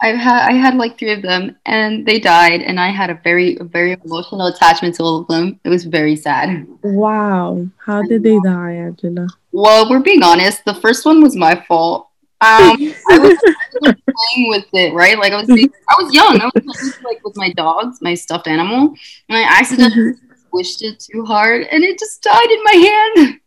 I've 0.00 0.16
had 0.16 0.48
I 0.48 0.52
had 0.54 0.74
like 0.74 0.98
three 0.98 1.12
of 1.12 1.22
them 1.22 1.56
and 1.64 2.04
they 2.04 2.18
died 2.18 2.62
and 2.62 2.80
I 2.80 2.88
had 2.88 3.10
a 3.10 3.20
very 3.22 3.58
very 3.60 3.92
emotional 4.04 4.46
attachment 4.46 4.96
to 4.96 5.02
all 5.02 5.20
of 5.20 5.28
them. 5.28 5.60
It 5.62 5.68
was 5.68 5.84
very 5.84 6.16
sad. 6.16 6.66
Wow. 6.82 7.68
How 7.84 8.02
did 8.02 8.22
they 8.24 8.38
die, 8.40 8.72
Angela? 8.72 9.28
Well, 9.52 9.88
we're 9.88 10.00
being 10.00 10.22
honest. 10.22 10.64
The 10.64 10.74
first 10.74 11.04
one 11.04 11.22
was 11.22 11.36
my 11.36 11.54
fault. 11.68 12.08
Um, 12.42 12.76
I 13.08 13.18
was 13.18 13.38
playing 13.80 14.48
with 14.48 14.66
it, 14.72 14.92
right? 14.94 15.16
Like 15.16 15.32
I 15.32 15.36
was, 15.36 15.48
I 15.48 16.02
was 16.02 16.12
young. 16.12 16.40
I 16.40 16.50
was 16.52 16.98
like 17.04 17.22
with 17.24 17.36
my 17.36 17.52
dogs, 17.52 18.02
my 18.02 18.14
stuffed 18.14 18.48
animal, 18.48 18.94
and 19.28 19.38
I 19.38 19.44
accidentally 19.44 20.14
mm-hmm. 20.14 20.56
squished 20.56 20.82
it 20.82 20.98
too 20.98 21.24
hard, 21.24 21.68
and 21.70 21.84
it 21.84 22.00
just 22.00 22.20
died 22.20 22.50
in 22.50 22.64
my 22.64 22.72
hand. 22.72 23.40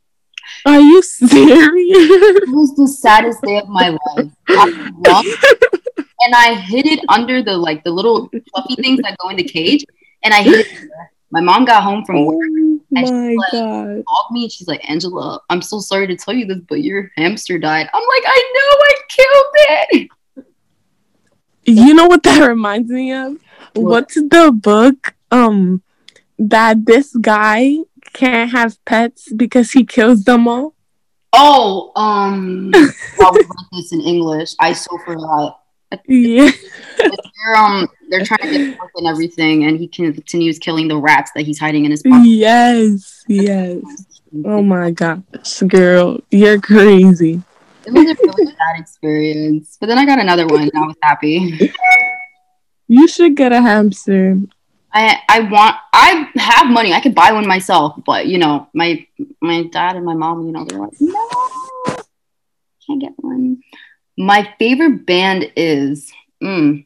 Are 0.65 0.79
you 0.79 1.01
serious? 1.01 1.29
It 1.29 2.49
was 2.55 2.73
the 2.75 2.87
saddest 2.87 3.41
day 3.41 3.57
of 3.57 3.67
my 3.67 3.89
life. 3.89 4.31
And 6.21 6.33
I 6.33 6.55
hid 6.55 6.87
it 6.87 7.01
under 7.09 7.43
the 7.43 7.57
like 7.57 7.83
the 7.83 7.91
little 7.91 8.29
fluffy 8.29 8.75
things 8.75 9.01
that 9.01 9.17
go 9.17 9.27
in 9.27 9.35
the 9.35 9.43
cage, 9.43 9.83
and 10.23 10.33
I 10.33 10.41
hid 10.41 10.65
it. 10.65 10.89
My 11.31 11.41
mom 11.41 11.65
got 11.65 11.83
home 11.83 12.05
from 12.05 12.25
work 12.25 12.37
my 12.95 13.03
she, 13.03 13.11
like, 13.11 13.51
God. 13.51 14.03
called 14.07 14.31
me 14.31 14.43
and 14.43 14.51
she's 14.51 14.67
like, 14.67 14.89
Angela, 14.89 15.41
I'm 15.49 15.61
so 15.61 15.79
sorry 15.79 16.07
to 16.07 16.15
tell 16.15 16.33
you 16.33 16.45
this, 16.45 16.59
but 16.67 16.81
your 16.81 17.11
hamster 17.17 17.59
died. 17.59 17.89
I'm 17.93 18.03
like, 18.03 18.23
I 18.25 18.53
know 18.55 18.74
killed 19.09 19.55
it. 19.55 20.09
You 21.65 21.93
know 21.93 22.05
what 22.05 22.23
that 22.23 22.47
reminds 22.47 22.91
me 22.91 23.11
of? 23.11 23.37
What? 23.73 23.83
What's 23.83 24.15
the 24.15 24.51
book 24.53 25.15
um 25.31 25.81
that 26.37 26.85
this 26.85 27.15
guy 27.15 27.77
can't 28.13 28.51
have 28.51 28.83
pets 28.85 29.31
because 29.33 29.71
he 29.71 29.83
kills 29.83 30.23
them 30.23 30.47
all? 30.47 30.75
Oh, 31.33 31.91
um, 31.95 32.71
I 32.73 32.91
read 33.33 33.45
this 33.73 33.91
in 33.91 34.01
English. 34.01 34.55
I 34.59 34.71
so 34.73 34.97
forgot. 35.05 35.59
Yeah. 36.07 36.49
they're, 36.97 37.55
um, 37.55 37.87
they're 38.09 38.23
trying 38.25 38.39
to 38.41 38.51
get 38.51 38.79
work 38.79 38.91
and 38.95 39.07
everything, 39.07 39.65
and 39.65 39.77
he 39.77 39.87
continues 39.87 40.59
killing 40.59 40.87
the 40.87 40.97
rats 40.97 41.31
that 41.35 41.41
he's 41.41 41.59
hiding 41.59 41.85
in 41.85 41.91
his 41.91 42.03
pocket. 42.03 42.25
Yes, 42.25 43.23
yes. 43.27 43.83
Oh 44.45 44.61
my 44.61 44.91
gosh, 44.91 45.59
girl, 45.67 46.19
you're 46.31 46.59
crazy. 46.59 47.41
It 47.85 47.93
was 47.93 48.05
a 48.05 48.15
really 48.15 48.45
bad 48.59 48.79
experience, 48.79 49.77
but 49.79 49.87
then 49.87 49.97
I 49.97 50.05
got 50.05 50.19
another 50.19 50.47
one. 50.47 50.63
And 50.63 50.71
I 50.75 50.85
was 50.85 50.95
happy. 51.01 51.71
You 52.87 53.07
should 53.07 53.35
get 53.35 53.51
a 53.51 53.61
hamster. 53.61 54.37
I 54.93 55.19
I 55.27 55.39
want. 55.41 55.75
I 55.91 56.29
have 56.35 56.67
money. 56.67 56.93
I 56.93 57.01
could 57.01 57.15
buy 57.15 57.31
one 57.31 57.47
myself, 57.47 57.99
but 58.05 58.27
you 58.27 58.37
know, 58.37 58.67
my 58.73 59.05
my 59.41 59.63
dad 59.63 59.95
and 59.95 60.05
my 60.05 60.13
mom, 60.13 60.45
you 60.45 60.51
know, 60.51 60.63
they're 60.63 60.79
like, 60.79 60.93
no, 60.99 61.29
can't 62.87 63.01
get 63.01 63.13
one. 63.17 63.61
My 64.17 64.53
favorite 64.57 65.05
band 65.05 65.51
is 65.55 66.11
mm, 66.41 66.85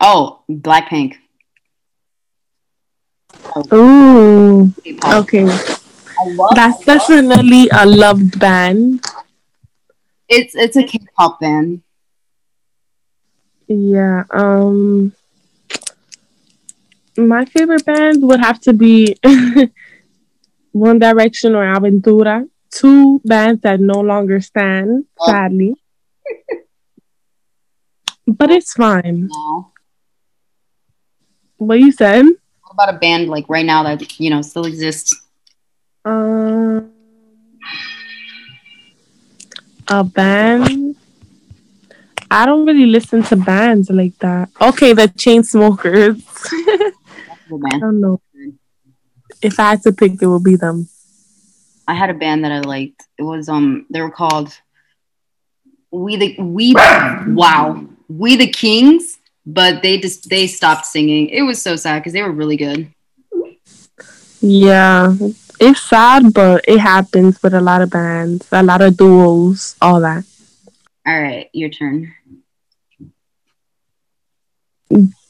oh 0.00 0.42
Blackpink. 0.50 1.16
Oh, 3.70 4.72
okay. 5.04 5.44
That's 6.54 6.84
definitely 6.84 7.68
a 7.72 7.86
loved 7.86 8.38
band. 8.38 9.04
It's 10.28 10.54
it's 10.54 10.76
a 10.76 10.82
K-pop 10.82 11.40
band. 11.40 11.82
Yeah. 13.68 14.24
Um. 14.30 15.12
My 17.16 17.44
favorite 17.46 17.84
band 17.86 18.22
would 18.22 18.40
have 18.40 18.60
to 18.62 18.72
be 18.72 19.16
One 20.72 20.98
Direction 20.98 21.54
or 21.54 21.64
Aventura. 21.64 22.48
Two 22.70 23.20
bands 23.24 23.62
that 23.62 23.80
no 23.80 24.00
longer 24.00 24.40
stand, 24.40 25.06
oh. 25.18 25.26
sadly 25.26 25.74
but 28.26 28.50
it's 28.50 28.72
fine. 28.72 29.28
No. 29.32 29.72
What 31.58 31.78
you 31.78 31.92
said? 31.92 32.24
What 32.24 32.72
about 32.72 32.94
a 32.94 32.98
band 32.98 33.28
like 33.28 33.48
right 33.48 33.64
now 33.64 33.82
that 33.84 34.18
you 34.20 34.30
know 34.30 34.42
still 34.42 34.66
exists? 34.66 35.14
Um, 36.04 36.92
a 39.88 40.04
band. 40.04 40.96
I 42.30 42.44
don't 42.44 42.66
really 42.66 42.86
listen 42.86 43.22
to 43.24 43.36
bands 43.36 43.88
like 43.90 44.18
that. 44.18 44.50
Okay, 44.60 44.92
the 44.92 45.02
Chainsmokers. 45.08 46.22
I 47.72 47.78
don't 47.78 48.00
know. 48.00 48.20
If 49.42 49.60
I 49.60 49.70
had 49.70 49.82
to 49.82 49.92
pick, 49.92 50.20
it 50.20 50.26
would 50.26 50.42
be 50.42 50.56
them. 50.56 50.88
I 51.86 51.94
had 51.94 52.10
a 52.10 52.14
band 52.14 52.44
that 52.44 52.52
I 52.52 52.60
liked. 52.60 53.04
It 53.18 53.22
was 53.22 53.48
um 53.48 53.86
they 53.90 54.00
were 54.00 54.10
called 54.10 54.58
we 55.90 56.16
the 56.16 56.36
we 56.40 56.74
wow 56.74 57.86
We 58.08 58.36
the 58.36 58.48
Kings 58.48 59.18
but 59.46 59.82
they 59.82 59.98
just 59.98 60.28
they 60.28 60.46
stopped 60.46 60.84
singing 60.84 61.28
it 61.28 61.42
was 61.42 61.62
so 61.62 61.76
sad 61.76 62.00
because 62.00 62.12
they 62.12 62.22
were 62.22 62.32
really 62.32 62.56
good 62.56 62.92
yeah 64.40 65.14
it's 65.60 65.82
sad 65.82 66.32
but 66.32 66.64
it 66.66 66.78
happens 66.78 67.42
with 67.42 67.54
a 67.54 67.60
lot 67.60 67.82
of 67.82 67.90
bands 67.90 68.46
a 68.52 68.62
lot 68.62 68.80
of 68.80 68.96
duos 68.96 69.76
all 69.80 70.00
that. 70.00 70.24
All 71.06 71.20
right 71.20 71.48
your 71.52 71.70
turn. 71.70 72.12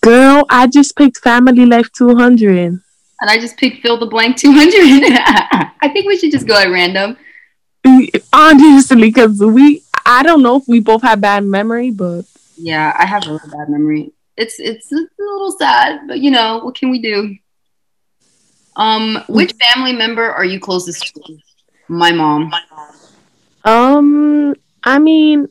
Girl 0.01 0.45
i 0.51 0.67
just 0.67 0.97
picked 0.97 1.19
family 1.19 1.67
life 1.67 1.91
200 1.93 2.81
and 3.21 3.31
i 3.31 3.39
just 3.39 3.57
picked 3.57 3.83
fill 3.83 3.99
the 3.99 4.07
blank 4.07 4.37
200 4.37 4.71
i 5.81 5.89
think 5.89 6.07
we 6.07 6.17
should 6.17 6.31
just 6.31 6.47
go 6.47 6.55
at 6.55 6.71
random. 6.71 7.17
Mm, 7.85 8.23
honestly 8.33 9.01
because 9.01 9.41
we 9.41 9.83
I 10.07 10.23
don't 10.23 10.43
know 10.43 10.57
if 10.57 10.69
we 10.69 10.79
both 10.79 11.03
have 11.03 11.21
bad 11.21 11.45
memory, 11.45 11.91
but 11.91 12.25
yeah, 12.57 12.95
I 12.97 13.07
have 13.07 13.27
a 13.27 13.31
really 13.31 13.51
bad 13.51 13.69
memory. 13.69 14.13
it's 14.37 14.61
it's 14.61 14.93
a 14.93 15.07
little 15.19 15.51
sad, 15.53 16.03
but 16.07 16.21
you 16.21 16.31
know 16.31 16.61
what 16.63 16.77
can 16.77 16.91
we 16.91 17.03
do? 17.03 17.35
Um, 18.77 19.25
which 19.29 19.53
family 19.55 19.93
member 19.93 20.31
are 20.31 20.45
you 20.45 20.61
closest 20.61 21.15
to? 21.15 21.39
My 21.89 22.13
mom. 22.13 22.53
Um, 23.65 24.55
I 24.85 24.99
mean, 24.99 25.49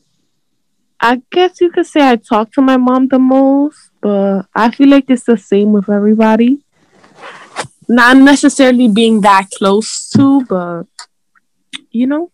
I 0.99 1.21
guess 1.31 1.59
you 1.59 1.71
could 1.71 1.85
say 1.85 2.07
I 2.07 2.15
talk 2.15 2.51
to 2.53 2.61
my 2.61 2.77
mom 2.77 3.07
the 3.07 3.19
most, 3.19 3.77
but 4.01 4.45
I 4.55 4.71
feel 4.71 4.89
like 4.89 5.09
it's 5.09 5.23
the 5.23 5.37
same 5.37 5.73
with 5.73 5.89
everybody. 5.89 6.63
Not 7.87 8.17
necessarily 8.17 8.87
being 8.87 9.21
that 9.21 9.49
close 9.57 10.09
to, 10.11 10.45
but 10.45 10.83
you 11.91 12.07
know. 12.07 12.31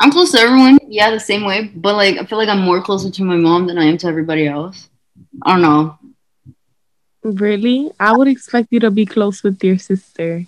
I'm 0.00 0.12
close 0.12 0.30
to 0.32 0.38
everyone, 0.38 0.78
yeah, 0.86 1.10
the 1.10 1.18
same 1.18 1.44
way. 1.44 1.72
But 1.74 1.96
like 1.96 2.18
I 2.18 2.24
feel 2.24 2.38
like 2.38 2.48
I'm 2.48 2.60
more 2.60 2.82
closer 2.82 3.10
to 3.10 3.24
my 3.24 3.36
mom 3.36 3.66
than 3.66 3.78
I 3.78 3.84
am 3.84 3.98
to 3.98 4.06
everybody 4.06 4.46
else. 4.46 4.88
I 5.42 5.52
don't 5.52 5.62
know. 5.62 5.97
Really? 7.34 7.90
I 8.00 8.16
would 8.16 8.28
expect 8.28 8.68
you 8.70 8.80
to 8.80 8.90
be 8.90 9.04
close 9.04 9.42
with 9.42 9.62
your 9.62 9.78
sister. 9.78 10.44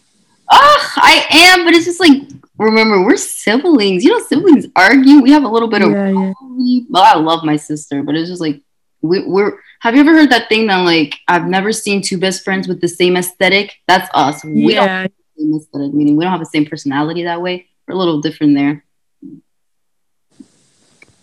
Oh, 0.50 0.92
I 0.96 1.26
am, 1.30 1.64
but 1.64 1.74
it's 1.74 1.84
just 1.84 2.00
like 2.00 2.22
remember 2.58 3.04
we're 3.04 3.16
siblings. 3.16 4.04
You 4.04 4.12
know, 4.12 4.24
siblings 4.26 4.66
argue. 4.74 5.20
We 5.20 5.30
have 5.30 5.44
a 5.44 5.48
little 5.48 5.68
bit 5.68 5.82
of. 5.82 5.90
Yeah, 5.90 6.08
yeah. 6.10 6.80
Well, 6.88 7.02
I 7.02 7.16
love 7.18 7.44
my 7.44 7.56
sister, 7.56 8.02
but 8.02 8.14
it's 8.16 8.28
just 8.28 8.40
like 8.40 8.60
we, 9.02 9.26
we're. 9.26 9.58
Have 9.80 9.94
you 9.94 10.00
ever 10.00 10.12
heard 10.12 10.30
that 10.30 10.48
thing 10.48 10.66
that 10.66 10.78
like 10.78 11.16
I've 11.28 11.46
never 11.46 11.72
seen 11.72 12.02
two 12.02 12.18
best 12.18 12.44
friends 12.44 12.68
with 12.68 12.80
the 12.80 12.88
same 12.88 13.16
aesthetic? 13.16 13.76
That's 13.86 14.08
us. 14.14 14.44
We 14.44 14.74
yeah. 14.74 15.02
don't 15.02 15.12
same 15.38 15.54
aesthetic, 15.54 15.94
meaning 15.94 16.16
we 16.16 16.24
don't 16.24 16.32
have 16.32 16.40
the 16.40 16.46
same 16.46 16.66
personality 16.66 17.24
that 17.24 17.40
way. 17.40 17.68
We're 17.86 17.94
a 17.94 17.98
little 17.98 18.20
different 18.20 18.54
there. 18.56 18.84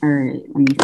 All 0.04 0.10
right, 0.10 0.42
let 0.48 0.56
me. 0.56 0.78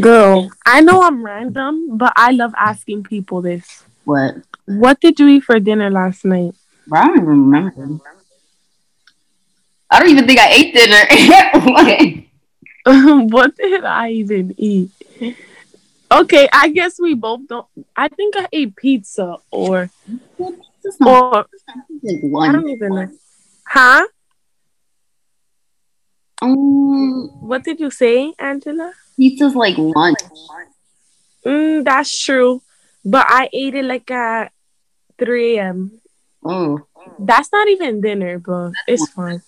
Girl, 0.00 0.50
I 0.66 0.80
know 0.80 1.02
I'm 1.02 1.24
random, 1.24 1.96
but 1.96 2.12
I 2.16 2.32
love 2.32 2.54
asking 2.56 3.04
people 3.04 3.42
this. 3.42 3.84
What? 4.04 4.34
What 4.66 5.00
did 5.00 5.20
you 5.20 5.28
eat 5.28 5.44
for 5.44 5.60
dinner 5.60 5.90
last 5.90 6.24
night? 6.24 6.54
I 6.92 7.06
don't 7.06 7.16
even 7.16 7.50
remember. 7.50 8.00
I 9.90 10.00
don't 10.00 10.10
even 10.10 10.26
think 10.26 10.40
I 10.40 10.48
ate 10.50 10.74
dinner. 10.74 12.24
what 13.28 13.56
did 13.56 13.84
I 13.84 14.10
even 14.10 14.54
eat? 14.58 14.90
Okay, 16.10 16.48
I 16.52 16.68
guess 16.68 16.98
we 17.00 17.14
both 17.14 17.46
don't. 17.48 17.66
I 17.96 18.08
think 18.08 18.36
I 18.36 18.46
ate 18.52 18.76
pizza 18.76 19.38
or 19.50 19.90
or 21.00 21.46
I 22.42 22.52
don't 22.52 22.68
even 22.68 22.94
know. 22.94 23.08
Huh? 23.66 24.06
Um, 26.44 27.28
what 27.40 27.64
did 27.64 27.80
you 27.80 27.90
say, 27.90 28.34
Angela? 28.38 28.92
Pizza's 29.16 29.54
like 29.54 29.78
lunch. 29.78 30.18
Mm, 31.44 31.84
that's 31.84 32.12
true. 32.22 32.60
But 33.04 33.26
I 33.28 33.48
ate 33.52 33.74
it 33.74 33.84
like 33.84 34.10
at 34.10 34.52
3 35.18 35.58
a.m. 35.58 36.00
Oh. 36.44 36.86
That's 37.18 37.52
not 37.52 37.68
even 37.68 38.00
dinner, 38.00 38.38
but 38.38 38.72
it's 38.86 39.08
fine. 39.10 39.42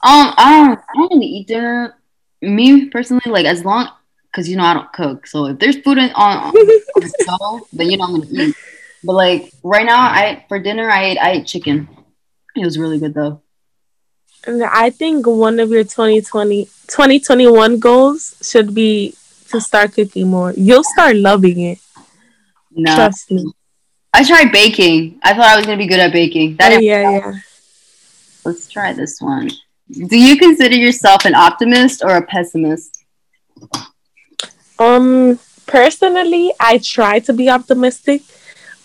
Um, 0.00 0.32
I 0.36 0.66
don't, 0.66 0.78
I 0.78 0.92
don't 0.94 1.12
really 1.12 1.26
eat 1.26 1.48
dinner. 1.48 1.94
Me 2.40 2.86
personally, 2.86 3.30
like 3.30 3.46
as 3.46 3.64
long, 3.64 3.90
cause 4.32 4.48
you 4.48 4.56
know 4.56 4.64
I 4.64 4.74
don't 4.74 4.92
cook. 4.92 5.26
So 5.26 5.46
if 5.46 5.58
there's 5.58 5.78
food 5.78 5.98
on, 5.98 6.10
on 6.14 6.52
the 6.52 7.14
stove, 7.20 7.62
then 7.72 7.90
you 7.90 7.96
know 7.96 8.04
I'm 8.04 8.20
gonna 8.20 8.26
eat. 8.30 8.56
But 9.02 9.14
like 9.14 9.52
right 9.64 9.84
now, 9.84 10.00
I 10.00 10.44
for 10.48 10.58
dinner 10.58 10.88
I 10.88 11.04
ate 11.04 11.18
I 11.18 11.30
ate 11.32 11.46
chicken. 11.46 11.88
It 12.54 12.64
was 12.64 12.78
really 12.78 12.98
good 12.98 13.12
though. 13.12 13.42
I 14.48 14.90
think 14.90 15.26
one 15.26 15.60
of 15.60 15.70
your 15.70 15.84
2020, 15.84 16.64
2021 16.64 17.78
goals 17.78 18.36
should 18.42 18.74
be 18.74 19.14
to 19.50 19.60
start 19.60 19.94
cooking 19.94 20.28
more. 20.28 20.52
You'll 20.52 20.84
start 20.84 21.16
loving 21.16 21.60
it. 21.60 21.78
No. 22.70 22.94
Trust 22.94 23.30
me. 23.30 23.52
I 24.14 24.24
tried 24.24 24.52
baking. 24.52 25.20
I 25.22 25.34
thought 25.34 25.46
I 25.46 25.56
was 25.56 25.66
going 25.66 25.78
to 25.78 25.84
be 25.84 25.88
good 25.88 26.00
at 26.00 26.12
baking. 26.12 26.56
That 26.56 26.72
oh, 26.72 26.78
yeah, 26.80 27.10
yeah. 27.10 27.32
Let's 28.44 28.68
try 28.70 28.92
this 28.92 29.20
one. 29.20 29.50
Do 29.90 30.18
you 30.18 30.36
consider 30.38 30.76
yourself 30.76 31.24
an 31.24 31.34
optimist 31.34 32.02
or 32.02 32.16
a 32.16 32.22
pessimist? 32.22 33.04
Um, 34.78 35.38
personally, 35.66 36.52
I 36.60 36.78
try 36.78 37.18
to 37.20 37.32
be 37.32 37.48
optimistic, 37.50 38.22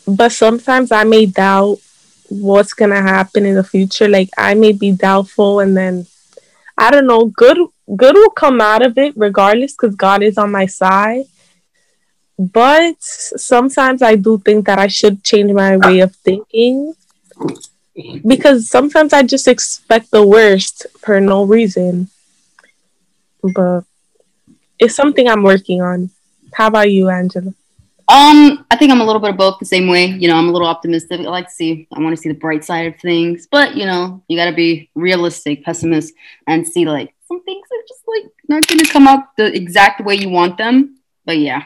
but 0.07 0.31
sometimes 0.31 0.91
I 0.91 1.03
may 1.03 1.25
doubt 1.25 1.79
what's 2.29 2.73
gonna 2.73 3.01
happen 3.01 3.45
in 3.45 3.55
the 3.55 3.63
future. 3.63 4.07
Like 4.07 4.29
I 4.37 4.53
may 4.53 4.71
be 4.71 4.91
doubtful, 4.91 5.59
and 5.59 5.75
then 5.75 6.07
I 6.77 6.91
don't 6.91 7.07
know. 7.07 7.25
Good, 7.25 7.57
good 7.95 8.15
will 8.15 8.31
come 8.31 8.61
out 8.61 8.85
of 8.85 8.97
it 8.97 9.13
regardless, 9.15 9.73
because 9.73 9.95
God 9.95 10.23
is 10.23 10.37
on 10.37 10.51
my 10.51 10.65
side. 10.65 11.25
But 12.37 12.95
sometimes 12.99 14.01
I 14.01 14.15
do 14.15 14.39
think 14.39 14.65
that 14.65 14.79
I 14.79 14.87
should 14.87 15.23
change 15.23 15.51
my 15.51 15.77
way 15.77 15.99
of 15.99 16.15
thinking 16.15 16.95
because 18.25 18.69
sometimes 18.69 19.13
I 19.13 19.21
just 19.23 19.47
expect 19.47 20.09
the 20.11 20.25
worst 20.25 20.87
for 20.97 21.21
no 21.21 21.43
reason. 21.43 22.09
But 23.43 23.83
it's 24.79 24.95
something 24.95 25.27
I'm 25.27 25.43
working 25.43 25.81
on. 25.81 26.09
How 26.53 26.67
about 26.67 26.89
you, 26.89 27.09
Angela? 27.09 27.53
Um, 28.09 28.65
I 28.69 28.75
think 28.75 28.91
I'm 28.91 28.99
a 28.99 29.05
little 29.05 29.21
bit 29.21 29.31
of 29.31 29.37
both 29.37 29.59
the 29.59 29.65
same 29.65 29.87
way. 29.87 30.05
You 30.05 30.27
know, 30.27 30.35
I'm 30.35 30.49
a 30.49 30.51
little 30.51 30.67
optimistic. 30.67 31.21
I 31.21 31.23
like 31.23 31.47
to 31.47 31.53
see, 31.53 31.87
I 31.93 31.99
want 31.99 32.15
to 32.15 32.21
see 32.21 32.29
the 32.29 32.35
bright 32.35 32.65
side 32.65 32.93
of 32.93 32.99
things, 32.99 33.47
but 33.49 33.75
you 33.75 33.85
know, 33.85 34.21
you 34.27 34.37
got 34.37 34.49
to 34.49 34.55
be 34.55 34.89
realistic, 34.93 35.63
pessimist, 35.63 36.13
and 36.47 36.67
see 36.67 36.85
like 36.85 37.13
some 37.27 37.41
things 37.43 37.65
are 37.71 37.83
just 37.87 38.03
like 38.07 38.31
not 38.49 38.67
going 38.67 38.79
to 38.79 38.91
come 38.91 39.07
out 39.07 39.37
the 39.37 39.55
exact 39.55 40.03
way 40.03 40.15
you 40.15 40.29
want 40.29 40.57
them. 40.57 40.97
But 41.25 41.37
yeah. 41.37 41.63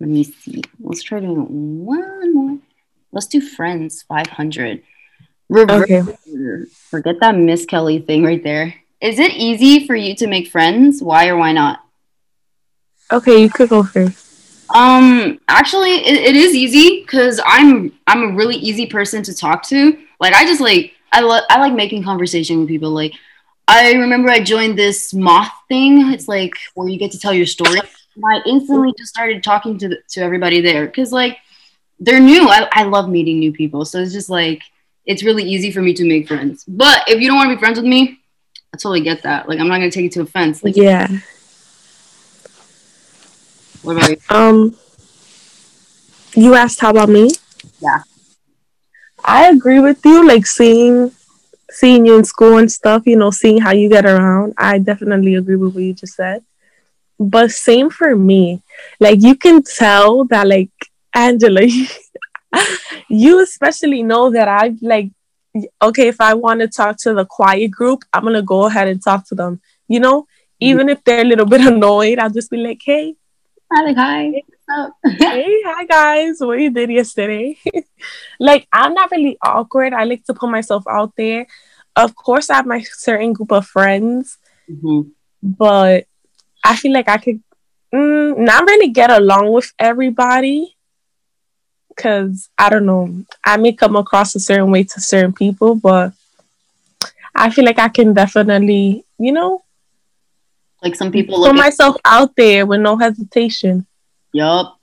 Let 0.00 0.10
me 0.10 0.24
see. 0.24 0.62
Let's 0.78 1.02
try 1.02 1.20
doing 1.20 1.84
one 1.84 2.34
more. 2.34 2.58
Let's 3.10 3.26
do 3.26 3.40
Friends 3.40 4.02
500. 4.02 4.82
okay. 5.50 6.02
Forget 6.90 7.16
that 7.20 7.36
Miss 7.36 7.64
Kelly 7.64 8.00
thing 8.00 8.22
right 8.22 8.42
there. 8.44 8.74
Is 9.00 9.18
it 9.18 9.32
easy 9.32 9.86
for 9.86 9.96
you 9.96 10.14
to 10.16 10.26
make 10.26 10.48
friends? 10.48 11.02
Why 11.02 11.28
or 11.28 11.36
why 11.36 11.52
not? 11.52 11.80
Okay, 13.10 13.40
you 13.40 13.48
could 13.48 13.70
go 13.70 13.82
first. 13.82 14.28
Um, 14.74 15.40
actually, 15.48 15.92
it, 15.92 16.14
it 16.14 16.36
is 16.36 16.54
easy 16.54 17.00
because 17.00 17.40
I'm 17.44 17.92
I'm 18.06 18.22
a 18.22 18.34
really 18.34 18.56
easy 18.56 18.86
person 18.86 19.22
to 19.22 19.34
talk 19.34 19.62
to. 19.68 19.98
Like, 20.20 20.34
I 20.34 20.44
just 20.44 20.60
like 20.60 20.92
I 21.12 21.20
love 21.20 21.44
I 21.48 21.58
like 21.58 21.72
making 21.72 22.04
conversation 22.04 22.60
with 22.60 22.68
people. 22.68 22.90
Like, 22.90 23.14
I 23.66 23.92
remember 23.92 24.28
I 24.28 24.40
joined 24.40 24.78
this 24.78 25.14
moth 25.14 25.52
thing. 25.68 26.12
It's 26.12 26.28
like 26.28 26.52
where 26.74 26.88
you 26.88 26.98
get 26.98 27.12
to 27.12 27.18
tell 27.18 27.32
your 27.32 27.46
story. 27.46 27.80
And 27.80 28.24
I 28.26 28.42
instantly 28.46 28.92
just 28.98 29.10
started 29.10 29.42
talking 29.42 29.78
to 29.78 29.88
the, 29.88 29.98
to 30.10 30.20
everybody 30.20 30.60
there 30.60 30.86
because 30.86 31.12
like 31.12 31.38
they're 31.98 32.20
new. 32.20 32.48
I, 32.48 32.68
I 32.72 32.82
love 32.82 33.08
meeting 33.08 33.38
new 33.38 33.52
people, 33.52 33.86
so 33.86 34.00
it's 34.00 34.12
just 34.12 34.28
like 34.28 34.62
it's 35.06 35.22
really 35.22 35.44
easy 35.44 35.70
for 35.70 35.80
me 35.80 35.94
to 35.94 36.06
make 36.06 36.28
friends. 36.28 36.64
But 36.68 37.08
if 37.08 37.22
you 37.22 37.28
don't 37.28 37.38
want 37.38 37.48
to 37.48 37.56
be 37.56 37.60
friends 37.60 37.78
with 37.78 37.88
me, 37.88 38.20
I 38.74 38.76
totally 38.76 39.00
get 39.00 39.22
that. 39.22 39.48
Like, 39.48 39.60
I'm 39.60 39.68
not 39.68 39.76
gonna 39.78 39.90
take 39.90 40.04
it 40.04 40.12
to 40.12 40.20
offense. 40.20 40.62
Like, 40.62 40.76
yeah 40.76 41.08
what 43.82 43.96
about 43.96 44.10
you? 44.10 44.16
Um, 44.30 44.76
you 46.34 46.54
asked 46.54 46.80
how 46.80 46.90
about 46.90 47.08
me? 47.08 47.30
Yeah. 47.80 48.02
I 49.24 49.48
agree 49.48 49.80
with 49.80 50.04
you. 50.04 50.26
Like 50.26 50.46
seeing 50.46 51.12
seeing 51.70 52.06
you 52.06 52.16
in 52.16 52.24
school 52.24 52.58
and 52.58 52.70
stuff, 52.70 53.06
you 53.06 53.16
know, 53.16 53.30
seeing 53.30 53.60
how 53.60 53.72
you 53.72 53.88
get 53.88 54.06
around. 54.06 54.54
I 54.56 54.78
definitely 54.78 55.34
agree 55.34 55.56
with 55.56 55.74
what 55.74 55.82
you 55.82 55.94
just 55.94 56.14
said. 56.14 56.42
But 57.18 57.50
same 57.50 57.90
for 57.90 58.14
me. 58.16 58.62
Like 59.00 59.22
you 59.22 59.34
can 59.34 59.62
tell 59.62 60.24
that 60.26 60.46
like 60.46 60.70
Angela, 61.14 61.62
you 63.08 63.40
especially 63.42 64.02
know 64.02 64.30
that 64.30 64.48
I 64.48 64.74
like 64.80 65.10
okay, 65.82 66.08
if 66.08 66.20
I 66.20 66.34
want 66.34 66.60
to 66.60 66.68
talk 66.68 66.96
to 66.98 67.14
the 67.14 67.24
quiet 67.24 67.70
group, 67.70 68.04
I'm 68.12 68.24
gonna 68.24 68.42
go 68.42 68.66
ahead 68.66 68.88
and 68.88 69.02
talk 69.02 69.26
to 69.28 69.34
them. 69.34 69.60
You 69.88 70.00
know, 70.00 70.26
even 70.60 70.88
if 70.88 71.02
they're 71.04 71.22
a 71.22 71.24
little 71.24 71.46
bit 71.46 71.60
annoyed, 71.72 72.18
I'll 72.18 72.30
just 72.30 72.50
be 72.50 72.58
like, 72.58 72.80
hey, 72.84 73.16
I'm 73.70 73.84
like, 73.84 73.96
hi. 73.96 74.42
hey, 75.04 75.62
hi 75.64 75.84
guys. 75.84 76.36
What 76.40 76.60
you 76.60 76.70
did 76.70 76.90
yesterday? 76.90 77.58
like, 78.40 78.66
I'm 78.72 78.94
not 78.94 79.10
really 79.10 79.36
awkward. 79.42 79.92
I 79.92 80.04
like 80.04 80.24
to 80.24 80.34
put 80.34 80.50
myself 80.50 80.84
out 80.88 81.14
there. 81.16 81.46
Of 81.94 82.14
course, 82.14 82.48
I 82.48 82.56
have 82.56 82.66
my 82.66 82.80
certain 82.80 83.32
group 83.32 83.52
of 83.52 83.66
friends, 83.66 84.38
mm-hmm. 84.70 85.10
but 85.42 86.06
I 86.64 86.76
feel 86.76 86.92
like 86.92 87.08
I 87.08 87.18
could 87.18 87.42
mm, 87.92 88.38
not 88.38 88.64
really 88.66 88.88
get 88.88 89.10
along 89.10 89.52
with 89.52 89.72
everybody 89.78 90.76
because 91.88 92.48
I 92.56 92.70
don't 92.70 92.86
know. 92.86 93.24
I 93.44 93.56
may 93.56 93.72
come 93.72 93.96
across 93.96 94.34
a 94.34 94.40
certain 94.40 94.70
way 94.70 94.84
to 94.84 95.00
certain 95.00 95.32
people, 95.32 95.74
but 95.74 96.12
I 97.34 97.50
feel 97.50 97.64
like 97.64 97.78
I 97.78 97.88
can 97.88 98.14
definitely, 98.14 99.04
you 99.18 99.32
know, 99.32 99.62
like 100.82 100.94
some 100.94 101.08
mm-hmm. 101.08 101.12
people 101.12 101.44
put 101.44 101.54
myself 101.54 101.96
out 102.04 102.34
there 102.36 102.66
with 102.66 102.80
no 102.80 102.96
hesitation. 102.96 103.86
Yup. 104.32 104.78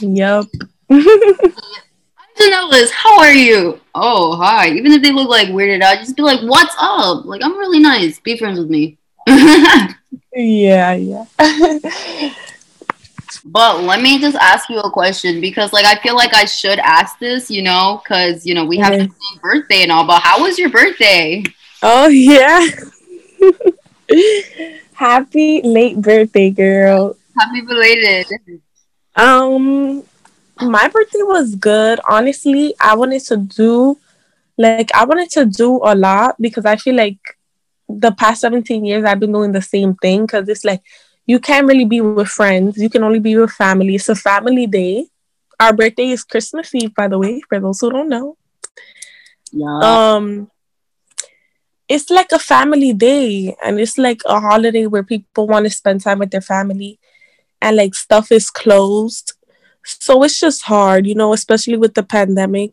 Yup. 0.00 0.46
Janellis, 0.90 2.90
how 2.90 3.20
are 3.20 3.32
you? 3.32 3.80
Oh, 3.94 4.36
hi. 4.36 4.70
Even 4.70 4.92
if 4.92 5.02
they 5.02 5.12
look 5.12 5.28
like 5.28 5.48
weirded 5.48 5.82
out, 5.82 5.98
just 5.98 6.16
be 6.16 6.22
like, 6.22 6.40
what's 6.40 6.74
up? 6.78 7.24
Like, 7.24 7.42
I'm 7.44 7.56
really 7.56 7.78
nice. 7.78 8.18
Be 8.18 8.36
friends 8.36 8.58
with 8.58 8.70
me. 8.70 8.98
Yeah, 10.34 10.94
yeah. 10.94 11.24
but 13.44 13.82
let 13.82 14.00
me 14.00 14.18
just 14.18 14.36
ask 14.36 14.68
you 14.68 14.80
a 14.80 14.90
question 14.90 15.40
because, 15.40 15.72
like, 15.72 15.84
I 15.84 15.94
feel 16.02 16.16
like 16.16 16.34
I 16.34 16.44
should 16.44 16.80
ask 16.80 17.18
this, 17.20 17.50
you 17.50 17.62
know, 17.62 18.00
because 18.02 18.44
you 18.44 18.54
know 18.54 18.64
we 18.64 18.78
have 18.78 18.92
the 18.92 18.98
same 18.98 19.40
birthday 19.40 19.82
and 19.82 19.92
all. 19.92 20.06
But 20.06 20.22
how 20.22 20.42
was 20.42 20.58
your 20.58 20.70
birthday? 20.70 21.44
Oh 21.82 22.08
yeah. 22.08 22.66
Happy 24.94 25.60
late 25.62 26.00
birthday, 26.00 26.50
girl. 26.50 27.16
Happy 27.38 27.60
belated. 27.62 28.26
Um, 29.16 30.02
my 30.60 30.88
birthday 30.88 31.22
was 31.22 31.54
good. 31.56 32.00
Honestly, 32.08 32.74
I 32.80 32.94
wanted 32.96 33.22
to 33.26 33.36
do 33.36 33.98
like 34.58 34.82
I 34.94 35.04
wanted 35.04 35.30
to 35.32 35.46
do 35.46 35.80
a 35.84 35.94
lot 35.94 36.36
because 36.40 36.64
I 36.64 36.76
feel 36.76 36.94
like 36.96 37.18
the 37.88 38.12
past 38.12 38.40
17 38.40 38.84
years 38.84 39.04
I've 39.04 39.20
been 39.20 39.32
doing 39.32 39.52
the 39.52 39.62
same 39.62 39.94
thing 39.94 40.26
because 40.26 40.48
it's 40.48 40.64
like 40.64 40.82
you 41.26 41.38
can't 41.40 41.66
really 41.66 41.84
be 41.84 42.00
with 42.00 42.28
friends. 42.28 42.76
You 42.78 42.90
can 42.90 43.02
only 43.02 43.18
be 43.20 43.36
with 43.36 43.50
family. 43.50 43.86
It's 43.96 44.08
a 44.08 44.14
family 44.14 44.66
day. 44.66 45.06
Our 45.60 45.72
birthday 45.72 46.08
is 46.10 46.24
Christmas 46.24 46.74
Eve, 46.74 46.94
by 46.94 47.08
the 47.08 47.18
way, 47.18 47.40
for 47.48 47.60
those 47.60 47.80
who 47.80 47.90
don't 47.90 48.08
know. 48.08 48.36
Yeah. 49.52 49.98
Um 50.16 50.50
it's 51.88 52.10
like 52.10 52.32
a 52.32 52.38
family 52.38 52.92
day 52.92 53.54
and 53.64 53.78
it's 53.78 53.98
like 53.98 54.22
a 54.26 54.40
holiday 54.40 54.86
where 54.86 55.02
people 55.02 55.46
want 55.46 55.66
to 55.66 55.70
spend 55.70 56.00
time 56.00 56.18
with 56.18 56.30
their 56.30 56.40
family 56.40 56.98
and 57.60 57.76
like 57.76 57.94
stuff 57.94 58.32
is 58.32 58.50
closed. 58.50 59.32
So 59.84 60.22
it's 60.22 60.40
just 60.40 60.62
hard, 60.62 61.06
you 61.06 61.14
know, 61.14 61.32
especially 61.32 61.76
with 61.76 61.94
the 61.94 62.02
pandemic. 62.02 62.72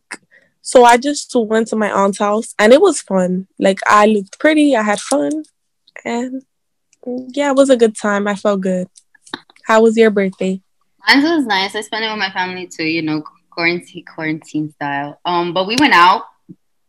So 0.61 0.85
I 0.85 0.97
just 0.97 1.31
went 1.35 1.67
to 1.69 1.75
my 1.75 1.91
aunt's 1.91 2.19
house 2.19 2.53
and 2.57 2.71
it 2.71 2.81
was 2.81 3.01
fun. 3.01 3.47
Like 3.59 3.79
I 3.87 4.05
looked 4.05 4.39
pretty, 4.39 4.75
I 4.75 4.83
had 4.83 4.99
fun, 4.99 5.43
and 6.05 6.43
yeah, 7.05 7.49
it 7.49 7.55
was 7.55 7.69
a 7.69 7.77
good 7.77 7.97
time. 7.97 8.27
I 8.27 8.35
felt 8.35 8.61
good. 8.61 8.87
How 9.65 9.81
was 9.81 9.97
your 9.97 10.11
birthday? 10.11 10.61
Mine 11.07 11.23
was 11.23 11.45
nice. 11.45 11.75
I 11.75 11.81
spent 11.81 12.05
it 12.05 12.09
with 12.09 12.19
my 12.19 12.31
family 12.31 12.67
too, 12.67 12.85
you 12.85 13.01
know, 13.01 13.23
quarantine 13.49 14.05
quarantine 14.05 14.71
style. 14.71 15.19
Um, 15.25 15.53
but 15.53 15.67
we 15.67 15.75
went 15.79 15.93
out. 15.93 16.23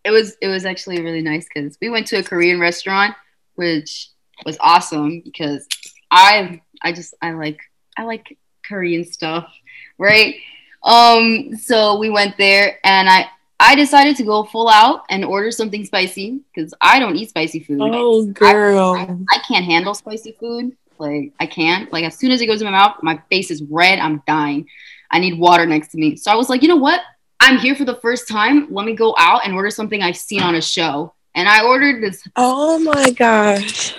It 0.04 0.10
was 0.10 0.36
it 0.40 0.48
was 0.48 0.64
actually 0.64 1.02
really 1.02 1.22
nice 1.22 1.46
because 1.52 1.78
we 1.80 1.88
went 1.88 2.06
to 2.08 2.16
a 2.16 2.22
Korean 2.22 2.58
restaurant, 2.58 3.14
which 3.54 4.08
was 4.44 4.56
awesome 4.60 5.20
because 5.20 5.66
I 6.10 6.60
I 6.82 6.92
just 6.92 7.14
I 7.22 7.32
like 7.32 7.60
I 7.96 8.04
like 8.04 8.36
Korean 8.66 9.04
stuff, 9.04 9.52
right? 9.98 10.36
Um, 10.82 11.56
so 11.56 11.98
we 11.98 12.10
went 12.10 12.36
there 12.36 12.78
and 12.84 13.08
I 13.08 13.28
I 13.60 13.76
decided 13.76 14.16
to 14.16 14.24
go 14.24 14.42
full 14.42 14.68
out 14.68 15.04
and 15.08 15.24
order 15.24 15.52
something 15.52 15.84
spicy 15.84 16.40
because 16.52 16.74
I 16.80 16.98
don't 16.98 17.14
eat 17.14 17.28
spicy 17.28 17.60
food. 17.60 17.80
Oh, 17.80 18.26
girl. 18.26 18.94
I, 18.94 19.02
I, 19.02 19.16
I, 19.30 19.38
can't 19.46 19.64
handle 19.64 19.94
spicy 19.94 20.32
food. 20.32 20.76
Like, 20.98 21.32
I 21.38 21.46
can't. 21.46 21.92
Like, 21.92 22.04
as 22.04 22.18
soon 22.18 22.32
as 22.32 22.40
it 22.40 22.46
goes 22.46 22.60
in 22.60 22.64
my 22.64 22.72
mouth, 22.72 22.96
my 23.02 23.22
face 23.30 23.52
is 23.52 23.62
red. 23.62 24.00
I'm 24.00 24.20
dying. 24.26 24.66
I 25.12 25.20
need 25.20 25.38
water 25.38 25.64
next 25.64 25.92
to 25.92 25.98
me. 25.98 26.16
So 26.16 26.32
I 26.32 26.34
was 26.34 26.48
like, 26.48 26.62
you 26.62 26.66
know 26.66 26.76
what? 26.76 27.02
I'm 27.42 27.58
here 27.58 27.74
for 27.74 27.84
the 27.84 27.96
first 27.96 28.28
time. 28.28 28.68
Let 28.70 28.86
me 28.86 28.94
go 28.94 29.16
out 29.18 29.44
and 29.44 29.52
order 29.52 29.68
something 29.68 30.00
I've 30.00 30.16
seen 30.16 30.42
on 30.42 30.54
a 30.54 30.62
show. 30.62 31.12
And 31.34 31.48
I 31.48 31.64
ordered 31.64 32.00
this. 32.00 32.22
Oh 32.36 32.78
my 32.78 33.10
gosh. 33.10 33.96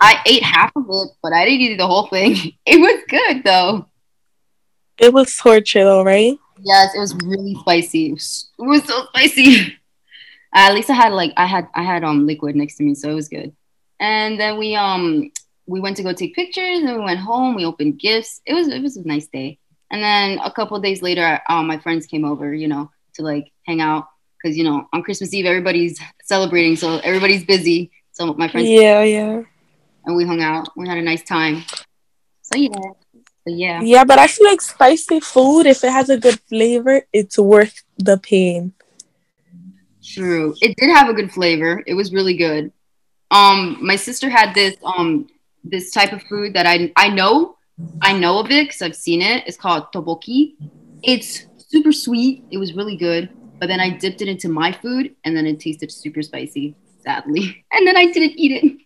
I 0.00 0.18
ate 0.24 0.42
half 0.42 0.72
of 0.74 0.86
it, 0.88 1.08
but 1.22 1.34
I 1.34 1.44
didn't 1.44 1.60
eat 1.60 1.76
the 1.76 1.86
whole 1.86 2.06
thing. 2.06 2.36
It 2.66 2.80
was 2.80 3.02
good 3.08 3.44
though. 3.44 3.86
It 4.96 5.12
was 5.12 5.36
torture 5.36 5.84
though, 5.84 6.02
right? 6.02 6.38
Yes, 6.62 6.94
it 6.94 6.98
was 6.98 7.14
really 7.16 7.54
spicy. 7.60 8.08
It 8.08 8.12
was, 8.12 8.50
it 8.58 8.62
was 8.62 8.84
so 8.84 9.04
spicy. 9.08 9.76
at 10.54 10.74
least 10.74 10.88
I 10.88 10.94
had 10.94 11.12
like 11.12 11.32
I 11.36 11.44
had 11.44 11.68
I 11.74 11.82
had 11.82 12.02
um 12.02 12.26
liquid 12.26 12.56
next 12.56 12.76
to 12.76 12.82
me, 12.82 12.94
so 12.94 13.10
it 13.10 13.14
was 13.14 13.28
good. 13.28 13.54
And 14.00 14.40
then 14.40 14.58
we 14.58 14.74
um 14.74 15.30
we 15.66 15.80
went 15.80 15.98
to 15.98 16.02
go 16.02 16.14
take 16.14 16.34
pictures, 16.34 16.82
and 16.82 16.96
we 16.96 17.04
went 17.04 17.20
home. 17.20 17.56
We 17.56 17.66
opened 17.66 17.98
gifts. 17.98 18.40
It 18.46 18.54
was 18.54 18.68
it 18.68 18.82
was 18.82 18.96
a 18.96 19.06
nice 19.06 19.26
day. 19.26 19.58
And 19.90 20.02
then 20.02 20.38
a 20.38 20.50
couple 20.50 20.78
days 20.80 21.02
later, 21.02 21.40
um, 21.48 21.66
my 21.66 21.78
friends 21.78 22.06
came 22.06 22.24
over, 22.24 22.52
you 22.52 22.68
know, 22.68 22.90
to 23.14 23.22
like 23.22 23.52
hang 23.66 23.80
out 23.80 24.08
because 24.36 24.56
you 24.56 24.64
know 24.64 24.88
on 24.92 25.02
Christmas 25.02 25.32
Eve 25.32 25.46
everybody's 25.46 26.00
celebrating, 26.22 26.76
so 26.76 26.98
everybody's 26.98 27.44
busy. 27.44 27.90
So 28.12 28.34
my 28.34 28.48
friends, 28.48 28.68
yeah, 28.68 29.02
yeah, 29.02 29.42
and 30.04 30.16
we 30.16 30.24
hung 30.24 30.42
out. 30.42 30.68
We 30.76 30.88
had 30.88 30.98
a 30.98 31.02
nice 31.02 31.22
time. 31.22 31.64
So 32.42 32.56
yeah, 32.56 32.92
but 33.44 33.54
yeah. 33.54 33.80
Yeah, 33.82 34.04
but 34.04 34.18
I 34.18 34.26
feel 34.26 34.46
like 34.48 34.60
spicy 34.60 35.20
food, 35.20 35.66
if 35.66 35.84
it 35.84 35.90
has 35.90 36.10
a 36.10 36.18
good 36.18 36.40
flavor, 36.48 37.02
it's 37.12 37.38
worth 37.38 37.82
the 37.98 38.18
pain. 38.18 38.72
True. 40.04 40.54
It 40.60 40.76
did 40.76 40.90
have 40.94 41.08
a 41.08 41.14
good 41.14 41.32
flavor. 41.32 41.82
It 41.86 41.94
was 41.94 42.12
really 42.12 42.36
good. 42.36 42.72
Um, 43.30 43.78
my 43.80 43.96
sister 43.96 44.30
had 44.30 44.54
this 44.54 44.76
um 44.84 45.28
this 45.64 45.90
type 45.90 46.12
of 46.12 46.22
food 46.24 46.54
that 46.54 46.66
I 46.66 46.92
I 46.96 47.08
know 47.08 47.55
I 48.02 48.12
know 48.16 48.38
of 48.38 48.50
it 48.50 48.68
because 48.68 48.82
I've 48.82 48.96
seen 48.96 49.22
it. 49.22 49.44
It's 49.46 49.56
called 49.56 49.92
tteokbokki. 49.92 50.54
It's 51.02 51.46
super 51.58 51.92
sweet. 51.92 52.44
It 52.50 52.58
was 52.58 52.74
really 52.74 52.96
good. 52.96 53.30
But 53.60 53.68
then 53.68 53.80
I 53.80 53.90
dipped 53.90 54.20
it 54.20 54.28
into 54.28 54.48
my 54.48 54.72
food 54.72 55.14
and 55.24 55.36
then 55.36 55.46
it 55.46 55.60
tasted 55.60 55.90
super 55.90 56.22
spicy, 56.22 56.74
sadly. 57.02 57.64
And 57.72 57.86
then 57.86 57.96
I 57.96 58.06
didn't 58.06 58.38
eat 58.38 58.52
it. 58.62 58.78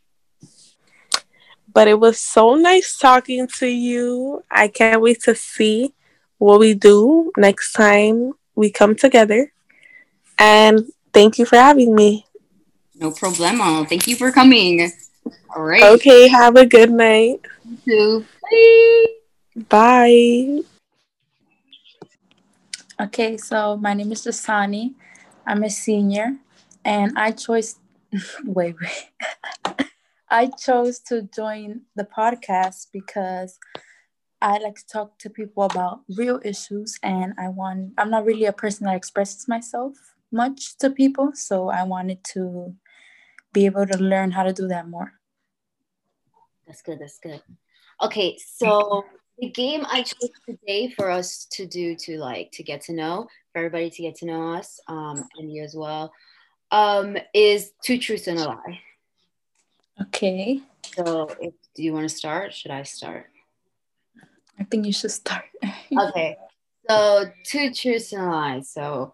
But 1.72 1.87
it 1.88 1.98
was 2.00 2.18
so 2.18 2.55
nice 2.57 2.98
talking 2.98 3.46
to 3.59 3.66
you. 3.66 4.42
I 4.50 4.68
can't 4.68 5.00
wait 5.00 5.22
to 5.22 5.35
see 5.35 5.94
what 6.38 6.59
we 6.59 6.74
do 6.74 7.31
next 7.37 7.72
time 7.72 8.33
we 8.55 8.70
come 8.70 8.96
together. 8.96 9.53
And 10.38 10.90
thank 11.12 11.38
you 11.38 11.44
for 11.44 11.57
having 11.57 11.94
me. 11.94 12.26
No 12.94 13.11
problemo. 13.11 13.88
Thank 13.88 14.07
you 14.07 14.16
for 14.16 14.33
coming. 14.33 14.90
All 15.55 15.62
right. 15.62 15.83
Okay, 15.83 16.29
have 16.29 16.57
a 16.57 16.66
good 16.66 16.90
night. 16.90 17.40
You 17.64 17.79
too. 17.85 18.26
Bye. 19.68 20.60
Okay, 23.00 23.36
so 23.36 23.76
my 23.76 23.94
name 23.94 24.12
is 24.12 24.24
Dasani. 24.24 24.94
I'm 25.46 25.62
a 25.62 25.70
senior 25.70 26.36
and 26.84 27.18
I 27.18 27.32
chose 27.32 27.76
wait, 28.44 28.76
wait. 28.80 29.10
I 30.30 30.46
chose 30.46 31.00
to 31.08 31.22
join 31.22 31.82
the 31.96 32.04
podcast 32.04 32.88
because 32.92 33.58
I 34.42 34.58
like 34.58 34.76
to 34.76 34.86
talk 34.86 35.18
to 35.18 35.30
people 35.30 35.64
about 35.64 36.00
real 36.16 36.40
issues 36.44 36.98
and 37.02 37.34
I 37.38 37.48
want 37.48 37.92
I'm 37.98 38.10
not 38.10 38.24
really 38.24 38.46
a 38.46 38.52
person 38.52 38.86
that 38.86 38.96
expresses 38.96 39.48
myself 39.48 39.94
much 40.32 40.78
to 40.78 40.90
people, 40.90 41.32
so 41.34 41.68
I 41.68 41.82
wanted 41.82 42.22
to 42.34 42.74
be 43.52 43.66
able 43.66 43.86
to 43.86 43.98
learn 43.98 44.30
how 44.30 44.44
to 44.44 44.52
do 44.52 44.68
that 44.68 44.88
more. 44.88 45.12
That's 46.66 46.82
good, 46.82 47.00
that's 47.00 47.18
good. 47.18 47.42
Okay, 48.02 48.38
so 48.38 49.04
the 49.38 49.50
game 49.50 49.84
I 49.86 50.02
chose 50.02 50.30
today 50.48 50.90
for 50.90 51.10
us 51.10 51.46
to 51.52 51.66
do 51.66 51.94
to 51.96 52.18
like 52.18 52.50
to 52.52 52.62
get 52.62 52.82
to 52.82 52.94
know, 52.94 53.28
for 53.52 53.58
everybody 53.58 53.90
to 53.90 54.02
get 54.02 54.16
to 54.16 54.26
know 54.26 54.54
us, 54.54 54.80
um, 54.88 55.28
and 55.36 55.52
you 55.52 55.62
as 55.62 55.74
well, 55.74 56.12
um, 56.70 57.16
is 57.34 57.72
two 57.84 57.98
truths 57.98 58.26
and 58.26 58.38
a 58.38 58.44
lie. 58.44 58.80
Okay. 60.02 60.60
So, 60.94 61.28
if, 61.40 61.52
do 61.74 61.82
you 61.82 61.92
want 61.92 62.08
to 62.08 62.14
start? 62.14 62.54
Should 62.54 62.70
I 62.70 62.84
start? 62.84 63.26
I 64.58 64.64
think 64.64 64.86
you 64.86 64.92
should 64.92 65.10
start. 65.10 65.44
okay. 65.98 66.36
So, 66.88 67.26
two 67.44 67.72
truths 67.74 68.12
and 68.14 68.22
a 68.22 68.30
lie. 68.30 68.60
So, 68.60 69.12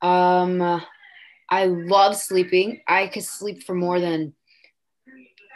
um, 0.00 0.82
I 1.50 1.66
love 1.66 2.16
sleeping. 2.16 2.80
I 2.88 3.06
could 3.08 3.24
sleep 3.24 3.62
for 3.62 3.74
more 3.74 4.00
than 4.00 4.34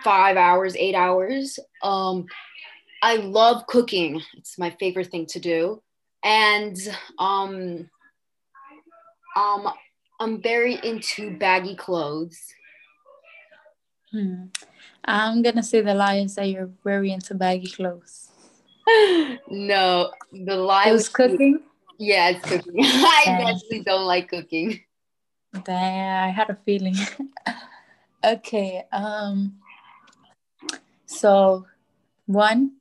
five 0.03 0.37
hours, 0.37 0.77
eight 0.77 0.95
hours. 0.95 1.59
Um, 1.83 2.27
I 3.03 3.17
love 3.17 3.67
cooking. 3.67 4.23
It's 4.37 4.59
my 4.59 4.71
favorite 4.71 5.11
thing 5.11 5.27
to 5.27 5.41
do. 5.41 5.83
And 6.23 6.77
um, 7.19 7.89
um, 9.37 9.69
I'm 10.19 10.43
very 10.43 10.79
into 10.83 11.37
baggy 11.39 11.77
clothes. 11.77 12.39
Hmm. 14.11 14.47
I'm 15.05 15.43
gonna 15.43 15.63
say 15.63 15.81
the 15.81 15.95
lie 15.95 16.17
is 16.17 16.35
that 16.35 16.49
you're 16.49 16.71
very 16.85 17.13
into 17.13 17.35
baggy 17.35 17.71
clothes. 17.71 18.29
no, 19.49 20.11
the 20.33 20.57
lie 20.57 20.93
was, 20.93 21.09
cooking. 21.09 21.61
Yeah, 21.99 22.31
it's 22.31 22.45
cooking. 22.45 22.75
I 22.85 23.47
actually 23.51 23.83
don't 23.83 24.07
like 24.07 24.29
cooking. 24.29 24.81
Damn, 25.65 26.29
I 26.29 26.31
had 26.31 26.51
a 26.51 26.59
feeling. 26.67 26.97
okay. 28.25 28.85
Um. 28.93 29.60
So, 31.11 31.67
one, 32.27 32.77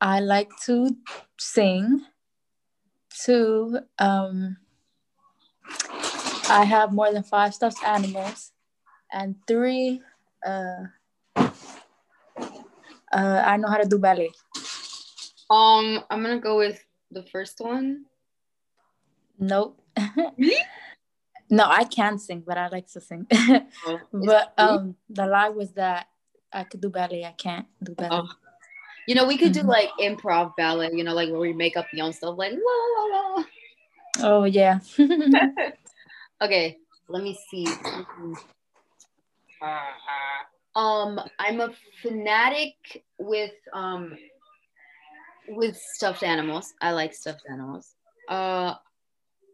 I 0.00 0.20
like 0.20 0.50
to 0.66 0.94
sing. 1.38 2.04
Two, 3.24 3.80
um, 3.98 4.58
I 6.50 6.64
have 6.64 6.92
more 6.92 7.10
than 7.10 7.22
five 7.22 7.54
stuffed 7.54 7.82
animals, 7.82 8.52
and 9.10 9.34
three, 9.48 10.02
uh, 10.46 10.92
uh, 13.10 13.42
I 13.44 13.56
know 13.56 13.68
how 13.68 13.78
to 13.78 13.88
do 13.88 13.98
ballet. 13.98 14.30
Um, 15.50 16.04
I'm 16.10 16.22
gonna 16.22 16.38
go 16.38 16.58
with 16.58 16.84
the 17.10 17.24
first 17.24 17.60
one. 17.60 18.04
Nope. 19.38 19.80
really? 20.36 20.54
no, 21.50 21.64
I 21.66 21.84
can 21.84 22.18
sing, 22.18 22.44
but 22.46 22.58
I 22.58 22.68
like 22.68 22.86
to 22.92 23.00
sing. 23.00 23.26
Oh, 23.86 24.00
but 24.12 24.52
um, 24.58 24.96
the 25.08 25.26
lie 25.26 25.48
was 25.48 25.72
that 25.72 26.08
I 26.52 26.64
could 26.64 26.80
do 26.80 26.90
ballet. 26.90 27.24
I 27.24 27.32
can't 27.32 27.66
do 27.82 27.94
ballet. 27.94 28.22
Oh. 28.22 28.28
You 29.06 29.14
know, 29.14 29.26
we 29.26 29.38
could 29.38 29.52
do 29.52 29.62
Mhm. 29.62 29.68
like 29.68 29.90
improv 30.00 30.54
ballet, 30.56 30.90
you 30.92 31.02
know, 31.02 31.14
like 31.14 31.30
where 31.30 31.40
we 31.40 31.52
make 31.52 31.76
up 31.76 31.86
the 31.92 32.02
own 32.02 32.12
stuff, 32.12 32.36
like, 32.36 32.52
la, 32.52 33.04
la, 33.04 33.36
la. 33.36 33.44
Oh 34.20 34.44
yeah. 34.44 34.80
Okay, 36.40 36.78
let 37.08 37.22
me 37.24 37.36
see. 37.50 37.66
Um, 40.76 41.20
I'm 41.40 41.60
a 41.60 41.72
fanatic 42.00 43.02
with 43.18 43.50
um 43.72 44.16
with 45.48 45.76
stuffed 45.76 46.22
animals. 46.22 46.74
I 46.80 46.92
like 46.92 47.12
stuffed 47.12 47.42
animals. 47.50 47.94
Uh, 48.28 48.74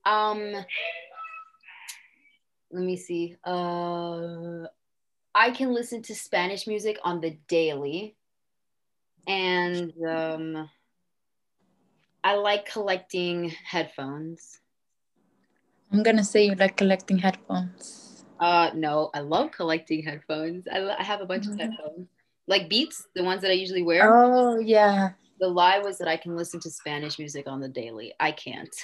um, 0.04 0.52
let 2.70 2.82
me 2.84 2.96
see. 2.96 3.36
Uh, 3.44 4.66
I 5.34 5.50
can 5.50 5.72
listen 5.72 6.02
to 6.02 6.14
Spanish 6.14 6.66
music 6.66 6.98
on 7.02 7.20
the 7.20 7.36
daily, 7.48 8.16
and 9.26 9.92
um, 10.06 10.70
I 12.22 12.34
like 12.36 12.66
collecting 12.70 13.50
headphones. 13.64 14.60
I'm 15.92 16.02
gonna 16.02 16.24
say 16.24 16.46
you 16.46 16.54
like 16.54 16.76
collecting 16.76 17.18
headphones. 17.18 18.24
Uh, 18.40 18.70
no, 18.74 19.10
I 19.14 19.20
love 19.20 19.52
collecting 19.52 20.02
headphones. 20.02 20.66
I, 20.72 20.78
lo- 20.80 20.96
I 20.98 21.02
have 21.04 21.20
a 21.20 21.26
bunch 21.26 21.46
Mhm. 21.46 21.52
of 21.54 21.60
headphones, 21.60 22.08
like 22.46 22.68
Beats, 22.68 23.06
the 23.14 23.22
ones 23.24 23.42
that 23.42 23.50
I 23.50 23.54
usually 23.54 23.82
wear. 23.82 24.08
Oh 24.12 24.58
yeah. 24.58 25.10
The 25.40 25.48
lie 25.48 25.78
was 25.80 25.98
that 25.98 26.08
I 26.08 26.16
can 26.16 26.36
listen 26.36 26.60
to 26.60 26.70
Spanish 26.70 27.18
music 27.18 27.46
on 27.46 27.60
the 27.60 27.68
daily. 27.68 28.12
I 28.20 28.32
can't. 28.32 28.74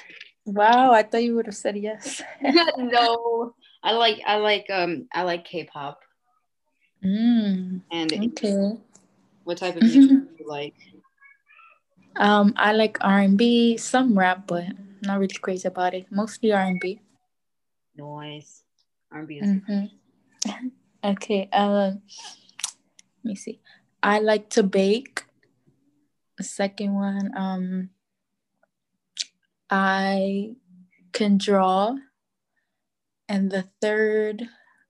Wow, 0.47 0.93
I 0.93 1.03
thought 1.03 1.23
you 1.23 1.37
would 1.37 1.47
have 1.47 1.55
said 1.57 1.77
yes. 1.77 2.23
no, 2.77 3.55
I 3.83 3.93
like 3.93 4.21
I 4.27 4.37
like 4.37 4.67
um 4.71 5.07
I 5.13 5.23
like 5.23 5.45
K-pop. 5.45 6.01
Mm, 7.05 7.81
And 7.91 8.13
okay. 8.13 8.79
what 9.45 9.59
type 9.59 9.77
of 9.77 9.83
music 9.83 10.01
do 10.11 10.29
you 10.39 10.49
like? 10.49 10.75
Um, 12.17 12.53
I 12.57 12.73
like 12.73 12.99
R 13.01 13.21
and 13.21 13.39
B, 13.39 13.77
some 13.77 14.19
rap, 14.19 14.47
but 14.47 14.65
not 15.01 15.21
really 15.21 15.35
crazy 15.41 15.69
about 15.69 15.95
it. 15.95 16.07
Mostly 16.11 16.53
R 16.53 16.61
and 16.61 16.79
B. 16.81 17.01
Noise, 17.97 18.63
R&B. 19.13 19.39
is- 19.39 19.49
Mm-hmm. 19.49 20.69
okay. 21.05 21.49
Um, 21.53 22.03
let 23.23 23.25
me 23.25 23.35
see. 23.37 23.61
I 24.03 24.19
like 24.19 24.51
to 24.51 24.63
bake. 24.65 25.25
The 26.37 26.45
second 26.45 26.95
one, 26.95 27.31
um, 27.37 27.91
I 29.71 30.57
can 31.13 31.39
draw, 31.39 31.95
and 33.29 33.51
the 33.51 33.69
third, 33.81 34.49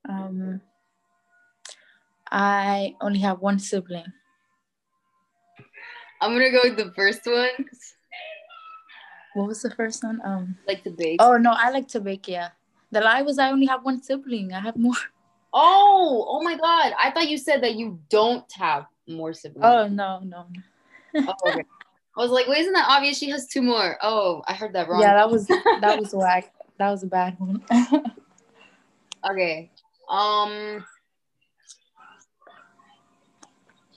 um, 0.09 0.61
I 2.31 2.95
only 3.01 3.19
have 3.21 3.41
one 3.41 3.59
sibling. 3.59 4.07
I'm 6.21 6.33
gonna 6.33 6.51
go 6.51 6.61
with 6.65 6.77
the 6.77 6.93
first 6.95 7.27
one. 7.27 7.67
What 9.35 9.49
was 9.49 9.63
the 9.63 9.71
first 9.71 10.03
one? 10.05 10.21
Um. 10.25 10.57
Like 10.67 10.83
to 10.85 10.91
bake. 10.91 11.21
Oh 11.23 11.37
no, 11.37 11.53
I 11.57 11.71
like 11.71 11.89
to 11.89 12.01
bake. 12.01 12.29
Yeah. 12.29 12.51
The 12.93 13.01
lie 13.01 13.23
was 13.23 13.39
I 13.39 13.51
only 13.51 13.67
have 13.67 13.85
one 13.85 14.03
sibling. 14.03 14.53
I 14.53 14.61
have 14.61 14.77
more. 14.77 14.95
Oh, 15.53 16.27
oh 16.29 16.43
my 16.43 16.57
God! 16.57 16.93
I 17.03 17.11
thought 17.11 17.29
you 17.29 17.39
said 17.39 17.63
that 17.63 17.75
you 17.75 17.99
don't 18.09 18.51
have 18.53 18.87
more 19.09 19.33
siblings. 19.33 19.65
Oh 19.65 19.89
no, 19.89 20.21
no. 20.21 20.47
Oh, 21.17 21.35
okay. 21.49 21.65
I 22.17 22.21
was 22.21 22.31
like, 22.31 22.47
wait, 22.47 22.59
isn't 22.61 22.73
that 22.73 22.87
obvious? 22.89 23.19
She 23.19 23.31
has 23.31 23.47
two 23.47 23.63
more. 23.63 23.97
Oh, 24.03 24.43
I 24.47 24.55
heard 24.55 24.73
that 24.75 24.89
wrong. 24.89 25.01
Yeah, 25.01 25.15
that 25.15 25.31
was 25.31 25.47
that 25.47 25.99
was 25.99 26.13
whack. 26.13 26.53
That 26.79 26.91
was 26.91 27.03
a 27.03 27.07
bad 27.07 27.37
one. 27.39 27.65
Okay. 29.31 29.71
Um 30.09 30.85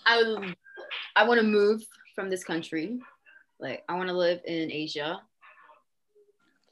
I 0.06 0.18
would- 0.24 0.56
I 1.16 1.28
want 1.28 1.40
to 1.40 1.46
move 1.46 1.84
from 2.16 2.30
this 2.30 2.44
country. 2.44 3.00
Like 3.60 3.84
I 3.88 3.96
want 3.96 4.10
to 4.10 4.14
live 4.18 4.42
in 4.46 4.72
Asia. 4.72 5.22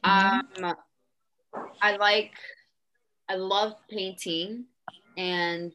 Um 0.03 0.75
I 1.81 1.95
like 1.97 2.33
I 3.29 3.35
love 3.35 3.75
painting 3.89 4.65
and 5.17 5.73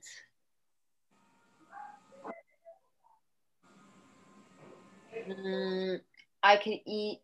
Mm, 5.28 6.00
I 6.42 6.56
can 6.56 6.78
eat 6.86 7.20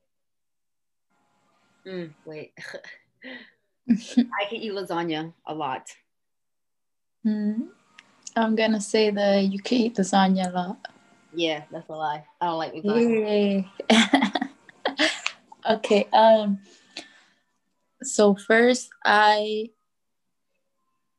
Mm, 1.86 2.14
wait. 2.24 2.52
I 3.88 4.44
can 4.48 4.58
eat 4.58 4.72
lasagna 4.72 5.32
a 5.46 5.54
lot. 5.54 5.88
Hmm. 7.24 7.70
I'm 8.36 8.56
gonna 8.56 8.80
say 8.80 9.10
the 9.10 9.42
you 9.42 9.60
can 9.60 9.78
eat 9.78 9.96
lasagna 9.96 10.48
a 10.48 10.52
lot. 10.52 10.88
Yeah, 11.34 11.64
that's 11.70 11.88
a 11.88 11.92
lie. 11.92 12.24
I 12.40 12.46
don't 12.46 12.58
like 12.58 12.74
lasagna. 12.74 13.28
Yay. 13.28 13.68
okay. 15.70 16.08
Um. 16.12 16.60
So 18.02 18.34
first, 18.34 18.90
I 19.04 19.70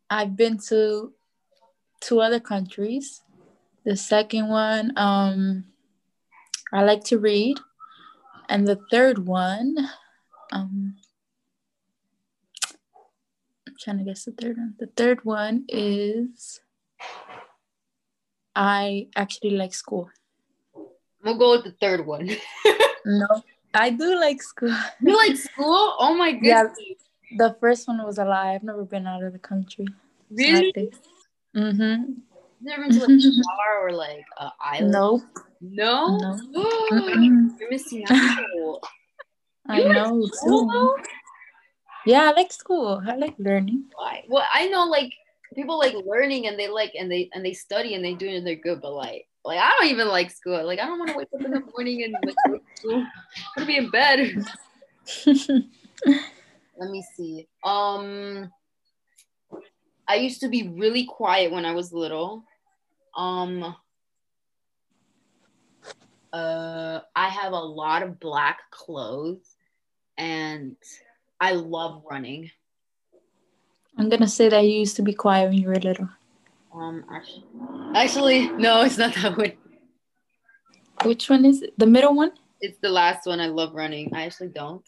I've 0.10 0.36
been 0.36 0.58
to 0.70 1.14
two 2.02 2.22
other 2.22 2.40
countries. 2.40 3.22
The 3.86 3.96
second 3.96 4.48
one, 4.50 4.94
um, 4.96 5.66
I 6.72 6.84
like 6.84 7.04
to 7.06 7.20
read, 7.20 7.58
and 8.48 8.68
the 8.68 8.80
third 8.90 9.28
one, 9.28 9.76
um, 10.52 10.96
I'm 13.68 13.76
trying 13.80 13.98
to 13.98 14.04
guess 14.04 14.26
the 14.26 14.32
third 14.32 14.58
one. 14.58 14.76
The 14.80 14.88
third 14.88 15.26
one 15.26 15.66
is 15.68 16.62
I 18.56 19.08
actually 19.16 19.52
like 19.52 19.74
school. 19.74 20.10
Gonna 21.24 21.38
go 21.40 21.52
with 21.52 21.64
the 21.66 21.72
third 21.80 22.06
one. 22.06 22.30
No, 23.06 23.28
I 23.74 23.90
do 23.90 24.16
like 24.18 24.42
school. 24.42 24.72
you 25.02 25.18
like 25.18 25.36
school? 25.36 25.96
Oh 26.00 26.16
my 26.16 26.30
Yeah. 26.42 26.64
goodness. 26.64 27.04
The 27.38 27.58
first 27.60 27.86
one 27.86 28.00
was 28.06 28.18
a 28.18 28.24
lie. 28.24 28.54
I've 28.54 28.64
never 28.64 28.86
been 28.86 29.06
out 29.08 29.24
of 29.24 29.34
the 29.34 29.40
country. 29.40 29.88
Really? 30.32 30.94
Mm-hmm. 31.54 32.14
Never 32.62 32.82
been 32.84 32.92
to 32.94 33.00
like 33.00 33.10
a 33.28 33.32
bar 33.44 33.88
or 33.88 33.92
like 33.92 34.24
an 34.40 34.52
island? 34.62 34.92
Nope. 34.94 35.22
No? 35.60 36.16
No. 36.16 36.40
Mm-mm. 36.96 37.60
You're 37.60 37.70
missing 37.70 38.06
out. 38.08 38.80
I 39.68 39.80
You 39.80 39.88
like 39.90 39.96
know 39.96 40.26
school, 40.28 40.64
too. 40.64 40.72
though? 40.72 40.96
Yeah, 42.06 42.30
I 42.30 42.32
like 42.40 42.54
school. 42.54 43.02
I 43.06 43.16
like 43.18 43.36
learning. 43.38 43.92
Why? 43.96 44.24
Well, 44.30 44.48
I 44.54 44.70
know 44.70 44.86
like 44.86 45.12
people 45.54 45.78
like 45.78 45.96
learning 46.06 46.48
and 46.48 46.58
they 46.60 46.68
like 46.68 46.94
and 46.98 47.12
they 47.12 47.30
and 47.34 47.46
they 47.46 47.54
study 47.54 47.96
and 47.96 48.04
they 48.04 48.14
do 48.14 48.28
it 48.28 48.36
and 48.36 48.48
they're 48.48 48.56
good, 48.56 48.82
but 48.82 48.94
like 48.94 49.28
like 49.46 49.60
I 49.60 49.72
don't 49.78 49.90
even 49.90 50.08
like 50.08 50.32
school. 50.32 50.66
Like 50.66 50.80
I 50.80 50.86
don't 50.86 51.00
want 51.00 51.12
to 51.12 51.18
wake 51.18 51.28
up 51.34 51.46
in 51.46 51.52
the 51.52 51.60
morning 51.74 52.04
and 52.04 52.16
like 52.26 52.36
go 52.48 52.58
to 52.58 52.64
school. 52.78 53.02
I 53.02 53.60
want 53.60 53.60
to 53.60 53.66
be 53.66 53.78
in 53.78 53.90
bed. 53.90 54.46
Let 56.78 56.90
me 56.90 57.04
see. 57.16 57.48
Um 57.64 58.52
I 60.08 60.16
used 60.16 60.42
to 60.42 60.50
be 60.50 60.70
really 60.70 61.06
quiet 61.06 61.52
when 61.52 61.66
I 61.66 61.74
was 61.74 61.94
little. 61.94 62.44
Um 63.16 63.76
uh 66.32 67.00
I 67.16 67.30
have 67.30 67.54
a 67.54 67.58
lot 67.58 68.04
of 68.04 68.20
black 68.20 68.60
clothes 68.72 69.56
and 70.18 70.76
I 71.40 71.54
love 71.54 72.04
running. 72.10 72.50
I'm 74.04 74.10
gonna 74.10 74.28
say 74.28 74.50
that 74.50 74.66
you 74.66 74.80
used 74.80 74.98
to 74.98 75.02
be 75.02 75.14
quiet 75.14 75.50
when 75.50 75.60
you 75.60 75.70
were 75.70 75.76
little. 75.76 76.10
Um 76.76 77.06
actually, 77.10 77.46
actually 77.96 78.50
no, 78.62 78.82
it's 78.88 78.98
not 78.98 79.14
that 79.14 79.38
one. 79.38 79.54
Which 81.06 81.30
one 81.30 81.46
is 81.46 81.62
it? 81.62 81.74
The 81.80 81.88
middle 81.88 82.14
one? 82.14 82.34
It's 82.60 82.78
the 82.80 82.90
last 82.90 83.26
one. 83.26 83.40
I 83.40 83.48
love 83.48 83.74
running. 83.74 84.14
I 84.14 84.26
actually 84.26 84.50
don't. 84.50 84.84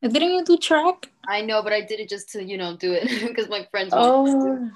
Didn't 0.00 0.30
you 0.30 0.44
do 0.44 0.56
track? 0.58 1.10
I 1.26 1.40
know, 1.40 1.60
but 1.64 1.72
I 1.72 1.80
did 1.80 1.98
it 1.98 2.08
just 2.08 2.28
to, 2.30 2.44
you 2.44 2.56
know, 2.56 2.76
do 2.76 2.92
it 2.92 3.08
because 3.26 3.48
my 3.48 3.66
friends. 3.72 3.92
Oh, 3.96 4.70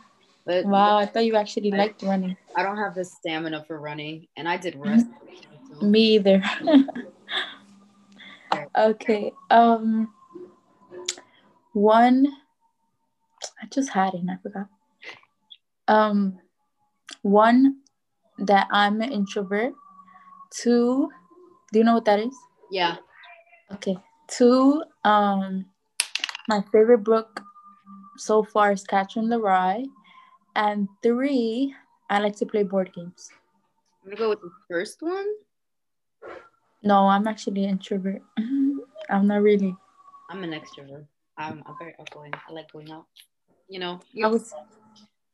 But 0.44 0.66
wow. 0.66 0.98
I 0.98 1.06
thought 1.06 1.24
you 1.24 1.36
actually 1.36 1.70
liked 1.70 2.02
running. 2.02 2.36
I 2.56 2.64
don't 2.64 2.78
have 2.78 2.96
the 2.96 3.04
stamina 3.04 3.62
for 3.68 3.78
running, 3.78 4.26
and 4.36 4.48
I 4.48 4.56
did 4.56 4.74
rest. 4.76 5.06
Me 5.80 6.16
either. 6.16 6.42
okay. 8.76 9.32
Um 9.48 10.12
one 11.72 12.26
I 13.62 13.66
just 13.66 13.90
had 13.90 14.14
it 14.14 14.20
and 14.20 14.30
I 14.30 14.36
forgot. 14.42 14.68
Um 15.88 16.38
one 17.22 17.80
that 18.38 18.66
I'm 18.70 19.00
an 19.00 19.12
introvert. 19.12 19.72
Two, 20.50 21.08
do 21.72 21.78
you 21.78 21.84
know 21.84 21.94
what 21.94 22.04
that 22.04 22.20
is? 22.20 22.34
Yeah. 22.70 22.96
Okay. 23.72 23.96
Two, 24.28 24.82
um 25.04 25.66
my 26.48 26.62
favorite 26.72 27.04
book 27.04 27.40
so 28.16 28.42
far 28.42 28.72
is 28.72 28.84
Catcher 28.84 29.20
in 29.20 29.28
the 29.28 29.38
Rye. 29.38 29.84
And 30.54 30.88
three, 31.02 31.74
I 32.08 32.18
like 32.20 32.36
to 32.36 32.46
play 32.46 32.62
board 32.62 32.92
games. 32.94 33.28
I'm 34.02 34.10
gonna 34.10 34.16
go 34.16 34.30
with 34.30 34.40
the 34.40 34.50
first 34.70 35.02
one. 35.02 35.26
No, 36.82 37.08
I'm 37.08 37.26
actually 37.26 37.64
an 37.64 37.70
introvert. 37.70 38.22
I'm 39.10 39.26
not 39.26 39.42
really. 39.42 39.74
I'm 40.30 40.42
an 40.44 40.50
extrovert. 40.50 41.06
I'm, 41.36 41.62
I'm 41.66 41.74
very 41.78 41.94
outgoing. 42.00 42.32
I 42.48 42.52
like 42.52 42.72
going 42.72 42.90
out. 42.90 43.06
You 43.68 43.80
know, 43.80 44.00
I 44.22 44.28
was 44.28 44.52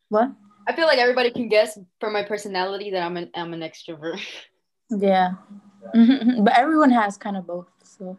what? 0.09 0.33
I 0.67 0.75
feel 0.75 0.87
like 0.87 0.99
everybody 0.99 1.31
can 1.31 1.49
guess 1.49 1.79
from 2.01 2.13
my 2.13 2.23
personality 2.23 2.91
that 2.91 3.03
I'm 3.03 3.17
an 3.17 3.31
I'm 3.35 3.53
an 3.55 3.61
extrovert. 3.61 4.21
Yeah. 4.91 5.33
Mm-hmm. 5.95 6.45
but 6.45 6.57
everyone 6.57 6.91
has 6.91 7.17
kind 7.17 7.37
of 7.37 7.47
both. 7.47 7.67
So 7.83 8.17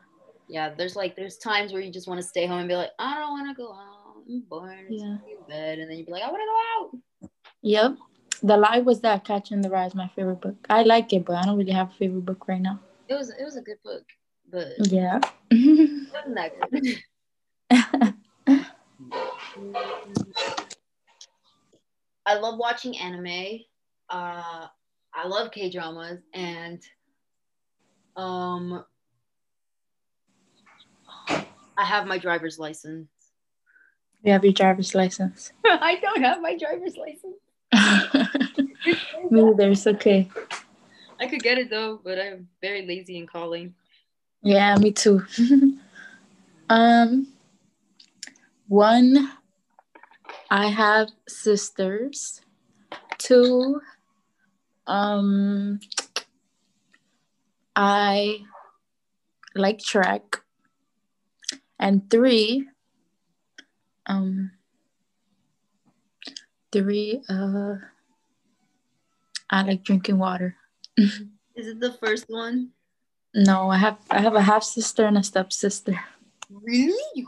yeah, 0.47 0.73
there's 0.77 0.95
like 0.95 1.15
there's 1.15 1.37
times 1.37 1.71
where 1.71 1.81
you 1.81 1.91
just 1.91 2.07
want 2.07 2.19
to 2.19 2.27
stay 2.27 2.45
home 2.45 2.59
and 2.59 2.67
be 2.67 2.75
like, 2.75 2.91
I 2.99 3.19
don't 3.19 3.31
want 3.31 3.55
to 3.55 3.61
go 3.61 3.71
out. 3.71 4.23
I'm 4.27 4.41
bored. 4.49 4.85
Yeah. 4.89 5.17
Bed, 5.47 5.79
and 5.79 5.89
then 5.89 5.97
you'd 5.97 6.05
be 6.05 6.11
like, 6.11 6.23
I 6.23 6.31
want 6.31 6.41
to 6.41 6.45
go 6.45 7.27
out. 7.27 7.29
Yep. 7.61 7.97
The 8.43 8.57
lie 8.57 8.79
was 8.79 9.01
that 9.01 9.23
Catcher 9.23 9.55
in 9.55 9.61
the 9.61 9.69
Rye 9.69 9.85
is 9.85 9.95
my 9.95 10.09
favorite 10.09 10.41
book. 10.41 10.55
I 10.69 10.83
like 10.83 11.13
it, 11.13 11.25
but 11.25 11.37
I 11.37 11.43
don't 11.43 11.57
really 11.57 11.71
have 11.71 11.89
a 11.89 11.93
favorite 11.93 12.25
book 12.25 12.47
right 12.47 12.61
now. 12.61 12.79
It 13.07 13.13
was 13.13 13.29
it 13.29 13.43
was 13.43 13.55
a 13.55 13.61
good 13.61 13.77
book, 13.83 14.03
but 14.51 14.67
yeah, 14.91 15.19
wasn't 15.51 16.35
that 16.35 16.51
good. 16.71 16.97
I 22.25 22.35
love 22.35 22.57
watching 22.57 22.97
anime. 22.97 23.59
Uh, 24.09 24.67
I 25.13 25.27
love 25.27 25.51
K 25.51 25.69
dramas, 25.69 26.19
and 26.33 26.81
um, 28.15 28.83
I 31.29 31.85
have 31.85 32.07
my 32.07 32.17
driver's 32.17 32.57
license. 32.57 33.09
You 34.23 34.31
have 34.31 34.43
your 34.43 34.53
driver's 34.53 34.95
license. 34.95 35.51
I 35.65 35.99
don't 36.01 36.21
have 36.21 36.41
my 36.41 36.57
driver's 36.57 36.95
license. 36.97 37.35
Neither. 39.29 39.71
It's 39.71 39.85
okay. 39.87 40.29
I 41.19 41.27
could 41.27 41.43
get 41.43 41.57
it 41.57 41.69
though, 41.69 41.99
but 42.03 42.19
I'm 42.19 42.47
very 42.61 42.85
lazy 42.85 43.17
in 43.17 43.27
calling. 43.27 43.73
Yeah, 44.41 44.75
me 44.77 44.91
too. 44.91 45.23
um, 46.69 47.27
one, 48.67 49.31
I 50.49 50.67
have 50.67 51.09
sisters. 51.27 52.41
Two, 53.17 53.81
um, 54.87 55.79
I 57.75 58.39
like 59.55 59.79
track. 59.79 60.41
And 61.79 62.09
three, 62.09 62.67
um, 64.05 64.51
three, 66.71 67.21
uh, 67.27 67.75
I 69.49 69.63
like 69.63 69.83
drinking 69.83 70.17
water. 70.17 70.55
Is 70.97 71.67
it 71.67 71.79
the 71.79 71.93
first 71.93 72.25
one? 72.29 72.71
No, 73.35 73.69
I 73.69 73.77
have 73.77 73.97
I 74.09 74.21
have 74.21 74.35
a 74.35 74.41
half 74.41 74.63
sister 74.63 75.05
and 75.05 75.17
a 75.17 75.23
stepsister. 75.23 75.99
Really? 76.49 77.27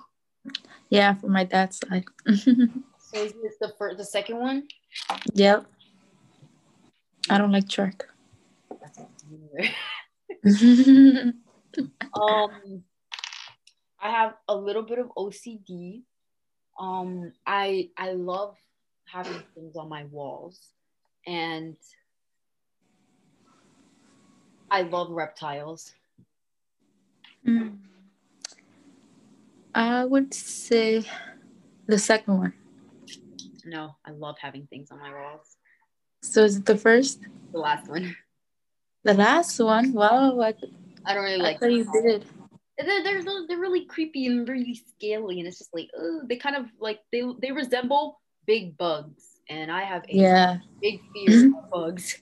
Yeah, 0.90 1.16
from 1.16 1.32
my 1.32 1.44
dad's 1.44 1.78
side. 1.78 2.06
is 3.16 3.34
this 3.42 3.56
the 3.60 3.74
first, 3.78 3.98
the 3.98 4.06
second 4.06 4.40
one? 4.40 4.68
Yep. 5.34 5.66
I 7.30 7.38
don't 7.38 7.52
like 7.52 7.68
track. 7.68 8.06
um, 12.14 12.84
I 14.00 14.12
have 14.12 14.36
a 14.48 14.56
little 14.56 14.84
bit 14.84 15.00
of 15.00 15.08
OCD. 15.18 16.04
Um, 16.80 17.32
I 17.48 17.90
I 17.98 18.12
love 18.12 18.56
having 19.06 19.42
things 19.56 19.76
on 19.76 19.90
my 19.90 20.04
walls, 20.06 20.60
and 21.26 21.76
I 24.70 24.82
love 24.82 25.10
reptiles. 25.10 25.94
Mm. 27.48 27.78
I 29.74 30.06
would 30.06 30.34
say 30.34 31.04
the 31.88 31.98
second 31.98 32.38
one. 32.38 32.54
No, 33.66 33.96
I 34.06 34.12
love 34.12 34.38
having 34.40 34.68
things 34.68 34.92
on 34.92 35.00
my 35.00 35.12
walls. 35.12 35.58
So 36.22 36.44
is 36.44 36.58
it 36.58 36.66
the 36.66 36.78
first? 36.78 37.20
The 37.52 37.60
last 37.60 37.90
one. 37.90 38.16
The 39.04 39.14
last 39.14 39.60
one? 39.60 39.94
Wow. 39.94 40.34
what? 40.34 40.58
I 41.06 41.14
don't 41.14 41.24
really 41.24 41.40
I 41.40 41.44
like. 41.54 41.62
What 41.62 41.72
you 41.72 41.86
did. 41.94 42.26
They're, 42.76 43.04
they're 43.04 43.22
they're 43.48 43.60
really 43.60 43.86
creepy 43.86 44.26
and 44.26 44.50
really 44.50 44.74
scaly, 44.74 45.38
and 45.38 45.48
it's 45.48 45.60
just 45.60 45.70
like 45.76 45.92
they 46.28 46.38
kind 46.38 46.56
of 46.56 46.66
like 46.80 47.02
they 47.12 47.22
they 47.40 47.52
resemble 47.52 48.20
big 48.48 48.76
bugs, 48.80 49.38
and 49.48 49.72
I 49.72 49.84
have 49.84 50.06
a 50.10 50.16
yeah 50.16 50.58
big 50.82 51.02
fear 51.14 51.54
of 51.54 51.70
bugs. 51.70 52.18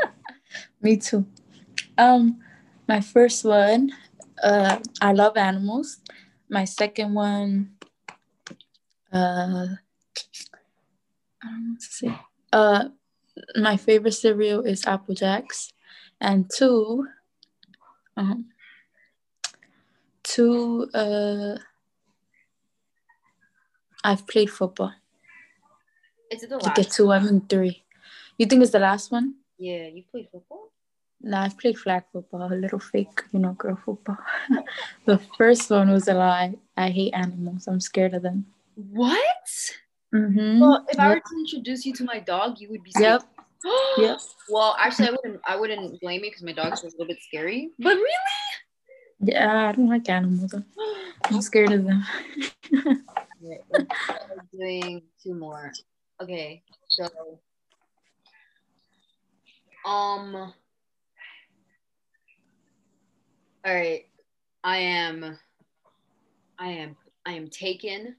Me 0.80 0.96
too. 0.96 1.26
Um, 1.98 2.40
my 2.88 3.02
first 3.02 3.44
one, 3.44 3.92
uh, 4.42 4.78
I 5.02 5.12
love 5.12 5.36
animals. 5.36 5.98
My 6.48 6.64
second 6.64 7.12
one, 7.12 7.76
uh, 9.12 9.66
I 11.46 11.50
don't 11.50 11.64
know 11.64 11.72
what 11.72 11.80
to 11.80 11.86
say. 11.86 12.20
Uh, 12.52 12.88
my 13.56 13.76
favorite 13.76 14.12
cereal 14.12 14.62
is 14.62 14.86
Apple 14.86 15.14
Jacks, 15.14 15.72
and 16.20 16.50
two, 16.50 17.06
um, 18.16 18.46
two, 20.22 20.88
uh, 20.94 21.56
I've 24.02 24.26
played 24.26 24.50
football. 24.50 24.92
Is 26.30 26.42
it 26.42 26.50
the 26.50 26.56
last? 26.56 26.74
To 26.74 26.82
get 26.82 26.90
two, 26.90 27.12
I 27.12 27.20
mean 27.20 27.42
three. 27.48 27.84
You 28.38 28.46
think 28.46 28.62
it's 28.62 28.72
the 28.72 28.78
last 28.78 29.12
one? 29.12 29.34
Yeah, 29.58 29.86
you 29.86 30.02
played 30.10 30.28
football. 30.30 30.72
No, 31.22 31.38
I've 31.38 31.58
played 31.58 31.78
flag 31.78 32.04
football, 32.12 32.52
a 32.52 32.54
little 32.54 32.78
fake, 32.78 33.22
you 33.32 33.38
know, 33.38 33.52
girl 33.52 33.76
football. 33.84 34.18
the 35.06 35.18
first 35.38 35.70
one 35.70 35.90
was 35.90 36.08
a 36.08 36.14
lie. 36.14 36.54
I 36.76 36.90
hate 36.90 37.14
animals. 37.14 37.66
I'm 37.66 37.80
scared 37.80 38.14
of 38.14 38.22
them. 38.22 38.46
What? 38.74 39.72
Mm-hmm. 40.16 40.60
Well, 40.60 40.84
if 40.88 40.96
yep. 40.96 41.06
I 41.06 41.08
were 41.10 41.20
to 41.20 41.36
introduce 41.38 41.84
you 41.84 41.92
to 41.94 42.04
my 42.04 42.20
dog, 42.20 42.58
you 42.58 42.68
would 42.70 42.82
be 42.82 42.90
scared. 42.90 43.22
Yep. 43.64 43.68
yep. 43.98 44.20
Well, 44.48 44.76
actually, 44.78 45.08
I 45.08 45.10
wouldn't. 45.10 45.40
I 45.46 45.56
wouldn't 45.56 46.00
blame 46.00 46.22
you 46.22 46.30
because 46.30 46.42
my 46.44 46.52
dog's 46.52 46.82
a 46.82 46.86
little 46.86 47.06
bit 47.06 47.18
scary. 47.20 47.70
But 47.78 47.94
really? 47.96 48.12
Yeah, 49.20 49.68
I 49.68 49.72
don't 49.72 49.88
like 49.88 50.08
animals. 50.08 50.54
I'm 51.24 51.40
scared 51.42 51.72
of 51.72 51.84
them. 51.84 52.04
doing 54.52 55.02
two 55.22 55.34
more. 55.34 55.72
Okay, 56.22 56.62
so 56.88 57.08
um 59.84 60.52
all 63.64 63.74
right. 63.74 64.04
I 64.62 64.78
am 64.78 65.38
I 66.58 66.68
am 66.68 66.96
I 67.24 67.32
am 67.32 67.48
taken. 67.48 68.16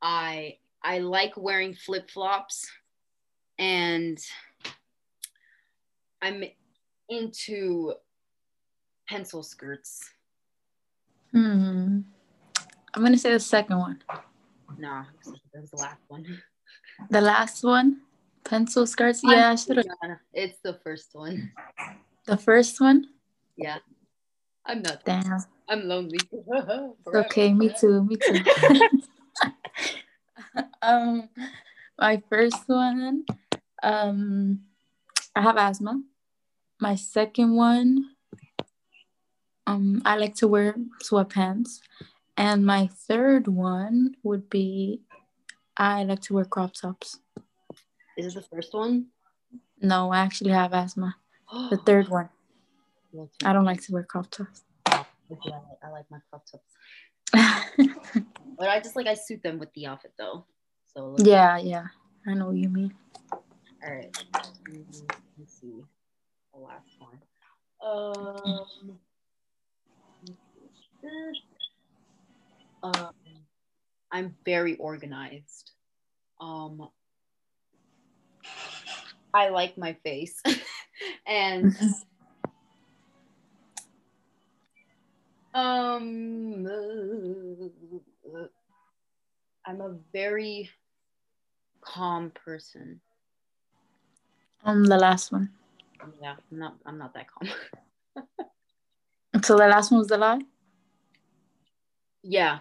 I 0.00 0.58
I 0.88 1.00
like 1.00 1.36
wearing 1.36 1.74
flip-flops 1.74 2.66
and 3.58 4.18
I'm 6.22 6.42
into 7.10 7.92
pencil 9.06 9.42
skirts. 9.42 10.00
Hmm. 11.32 12.00
I'm 12.94 13.02
gonna 13.02 13.18
say 13.18 13.32
the 13.32 13.38
second 13.38 13.76
one. 13.76 14.02
Nah, 14.78 15.04
that 15.52 15.60
was 15.60 15.70
the 15.70 15.76
last 15.76 16.00
one. 16.08 16.42
The 17.10 17.20
last 17.20 17.62
one? 17.62 18.00
Pencil 18.44 18.86
skirts? 18.86 19.20
Yeah, 19.22 19.50
I 19.50 19.56
should 19.56 19.76
have. 19.76 19.86
It's 20.32 20.58
the 20.64 20.80
first 20.82 21.10
one. 21.12 21.52
The 22.24 22.38
first 22.38 22.80
one? 22.80 23.08
Yeah. 23.58 23.76
I'm 24.64 24.80
not. 24.80 25.04
Damn. 25.04 25.44
I'm 25.68 25.86
lonely. 25.86 26.20
okay, 27.14 27.52
me 27.52 27.74
too. 27.78 28.04
Me 28.04 28.16
too. 28.16 28.40
um, 30.82 31.28
my 31.98 32.22
first 32.28 32.68
one, 32.68 33.24
um, 33.82 34.60
I 35.34 35.42
have 35.42 35.56
asthma. 35.56 36.02
My 36.80 36.94
second 36.94 37.56
one, 37.56 38.04
um, 39.66 40.02
I 40.04 40.16
like 40.16 40.34
to 40.36 40.48
wear 40.48 40.74
sweatpants, 41.02 41.80
and 42.36 42.64
my 42.64 42.86
third 42.86 43.48
one 43.48 44.14
would 44.22 44.48
be, 44.48 45.02
I 45.76 46.04
like 46.04 46.22
to 46.22 46.34
wear 46.34 46.44
crop 46.44 46.74
tops. 46.74 47.18
Is 48.16 48.26
this 48.26 48.34
the 48.34 48.42
first 48.42 48.74
one? 48.74 49.06
No, 49.80 50.10
I 50.10 50.18
actually 50.18 50.50
have 50.50 50.72
asthma. 50.72 51.16
the 51.70 51.78
third 51.84 52.08
one. 52.08 52.28
I 53.44 53.52
don't 53.52 53.64
like 53.64 53.82
to 53.82 53.92
wear 53.92 54.04
crop 54.04 54.30
tops. 54.30 54.62
I, 54.86 55.04
I 55.82 55.90
like 55.90 56.04
my 56.10 56.18
crop 56.30 56.44
tops. 56.46 56.72
but 58.58 58.68
I 58.68 58.80
just 58.80 58.96
like 58.96 59.06
I 59.06 59.14
suit 59.14 59.42
them 59.42 59.58
with 59.58 59.72
the 59.74 59.86
outfit 59.86 60.12
though. 60.18 60.46
So 60.98 61.14
yeah, 61.18 61.58
yeah, 61.58 61.86
I 62.26 62.34
know 62.34 62.46
what 62.46 62.56
you 62.56 62.68
mean. 62.68 62.92
All 63.32 63.94
right, 63.94 64.10
let's 65.38 65.60
see 65.60 65.84
the 66.52 66.58
last 66.58 66.90
one. 66.98 67.20
Um, 67.80 68.98
um, 72.82 73.10
I'm 74.10 74.34
very 74.44 74.74
organized. 74.78 75.70
Um, 76.40 76.88
I 79.32 79.50
like 79.50 79.78
my 79.78 79.92
face, 80.02 80.42
and 81.28 81.76
Um, 85.54 86.66
I'm 89.66 89.80
a 89.80 89.96
very 90.12 90.70
calm 91.88 92.30
person. 92.30 93.00
Um, 94.64 94.84
the 94.84 94.96
last 94.98 95.32
one. 95.32 95.50
Yeah, 96.20 96.36
I'm 96.50 96.58
not. 96.58 96.76
I'm 96.86 96.98
not 96.98 97.14
that 97.14 97.26
calm. 97.30 97.48
So 99.42 99.56
the 99.56 99.68
last 99.68 99.90
one 99.90 99.98
was 99.98 100.08
the 100.08 100.18
lie. 100.18 100.40
yeah, 102.22 102.60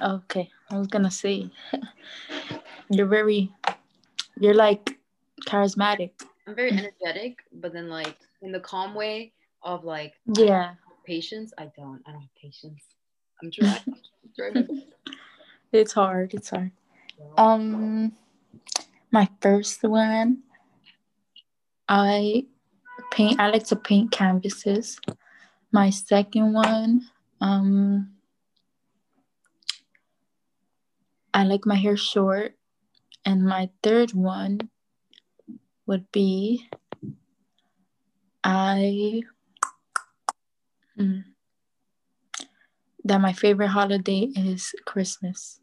Okay, 0.00 0.48
I 0.70 0.78
was 0.78 0.86
gonna 0.86 1.10
say 1.10 1.50
you're 2.90 3.06
very, 3.06 3.52
you're 4.38 4.54
like 4.54 4.98
charismatic. 5.46 6.12
I'm 6.46 6.54
very 6.54 6.70
energetic, 6.72 7.38
but 7.52 7.72
then 7.72 7.88
like 7.88 8.16
in 8.42 8.52
the 8.52 8.60
calm 8.60 8.94
way 8.94 9.32
of 9.62 9.84
like 9.84 10.14
Yeah, 10.26 10.74
patience, 11.06 11.52
I 11.58 11.70
don't. 11.76 12.00
I 12.06 12.12
don't 12.12 12.20
have 12.22 12.34
patience. 12.40 12.82
I'm 13.42 13.50
trying. 13.50 13.78
I'm 13.88 14.30
trying 14.36 14.54
my 14.54 14.62
best. 14.62 14.86
it's 15.72 15.92
hard. 15.92 16.34
It's 16.34 16.50
hard. 16.50 16.70
Um, 17.36 18.12
my 19.12 19.28
first 19.40 19.82
one, 19.82 20.42
I 21.88 22.46
paint. 23.12 23.40
I 23.40 23.50
like 23.50 23.66
to 23.68 23.76
paint 23.76 24.12
canvases. 24.12 25.00
My 25.72 25.90
second 25.90 26.52
one, 26.54 27.10
um, 27.40 28.16
I 31.34 31.42
like 31.42 31.66
my 31.66 31.74
hair 31.74 31.96
short, 31.96 32.56
and 33.24 33.44
my 33.44 33.70
third 33.82 34.14
one 34.14 34.70
would 35.86 36.10
be 36.12 36.68
I. 38.44 39.22
Hmm, 40.96 41.20
that 43.04 43.20
my 43.20 43.32
favorite 43.32 43.68
holiday 43.68 44.30
is 44.36 44.74
Christmas. 44.86 45.60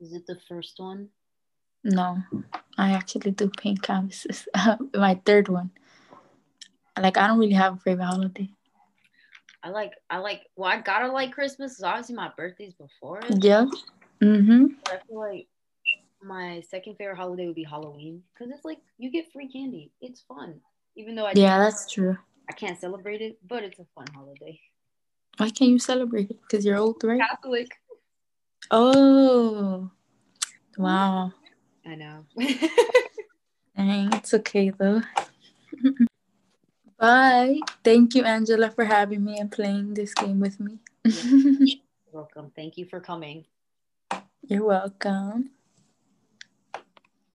Is 0.00 0.12
it 0.12 0.26
the 0.26 0.38
first 0.48 0.74
one? 0.78 1.08
No, 1.84 2.22
I 2.78 2.92
actually 2.92 3.32
do 3.32 3.48
paint 3.48 3.82
canvases. 3.82 4.46
My 4.94 5.20
third 5.24 5.48
one. 5.48 5.70
Like 6.98 7.16
I 7.16 7.26
don't 7.26 7.38
really 7.38 7.52
have 7.54 7.74
a 7.74 7.80
favorite 7.80 8.04
holiday. 8.04 8.48
I 9.62 9.70
like. 9.70 9.92
I 10.10 10.18
like. 10.18 10.42
Well, 10.56 10.70
I 10.70 10.80
gotta 10.80 11.10
like 11.10 11.32
Christmas. 11.32 11.76
'cause 11.76 11.84
obviously 11.84 12.14
my 12.16 12.30
birthday's 12.36 12.74
before 12.74 13.20
it. 13.20 13.42
Yeah. 13.44 13.66
Mm-hmm. 14.20 14.66
But 14.84 14.92
I 14.94 14.98
feel 15.08 15.18
like 15.18 15.48
my 16.22 16.60
second 16.68 16.96
favorite 16.96 17.16
holiday 17.16 17.46
would 17.46 17.54
be 17.56 17.64
Halloween 17.64 18.22
because 18.32 18.52
it's 18.52 18.64
like 18.64 18.78
you 18.98 19.10
get 19.10 19.32
free 19.32 19.48
candy. 19.50 19.90
It's 20.00 20.20
fun, 20.22 20.60
even 20.96 21.14
though 21.14 21.26
I 21.26 21.32
Yeah, 21.34 21.58
that's 21.58 21.90
true. 21.90 22.16
I 22.48 22.52
can't 22.52 22.78
celebrate 22.78 23.20
it, 23.20 23.38
but 23.46 23.62
it's 23.64 23.78
a 23.78 23.86
fun 23.94 24.06
holiday. 24.14 24.60
Why 25.38 25.48
can't 25.50 25.70
you 25.70 25.78
celebrate 25.78 26.30
it? 26.30 26.40
Because 26.42 26.64
you're 26.64 26.76
old, 26.76 27.02
right? 27.02 27.20
Catholic. 27.20 27.68
Oh. 28.70 29.90
Wow. 30.76 31.32
I 31.86 31.94
know. 31.94 32.24
Dang, 33.76 34.12
it's 34.14 34.34
okay 34.34 34.70
though. 34.70 35.02
Bye. 36.98 37.60
Thank 37.82 38.14
you, 38.14 38.22
Angela, 38.22 38.70
for 38.70 38.84
having 38.84 39.24
me 39.24 39.38
and 39.38 39.50
playing 39.50 39.94
this 39.94 40.14
game 40.14 40.38
with 40.38 40.60
me. 40.60 40.78
Welcome. 42.12 42.52
Thank 42.54 42.76
you 42.78 42.84
for 42.84 43.00
coming. 43.00 43.44
You're 44.46 44.64
welcome. 44.64 45.50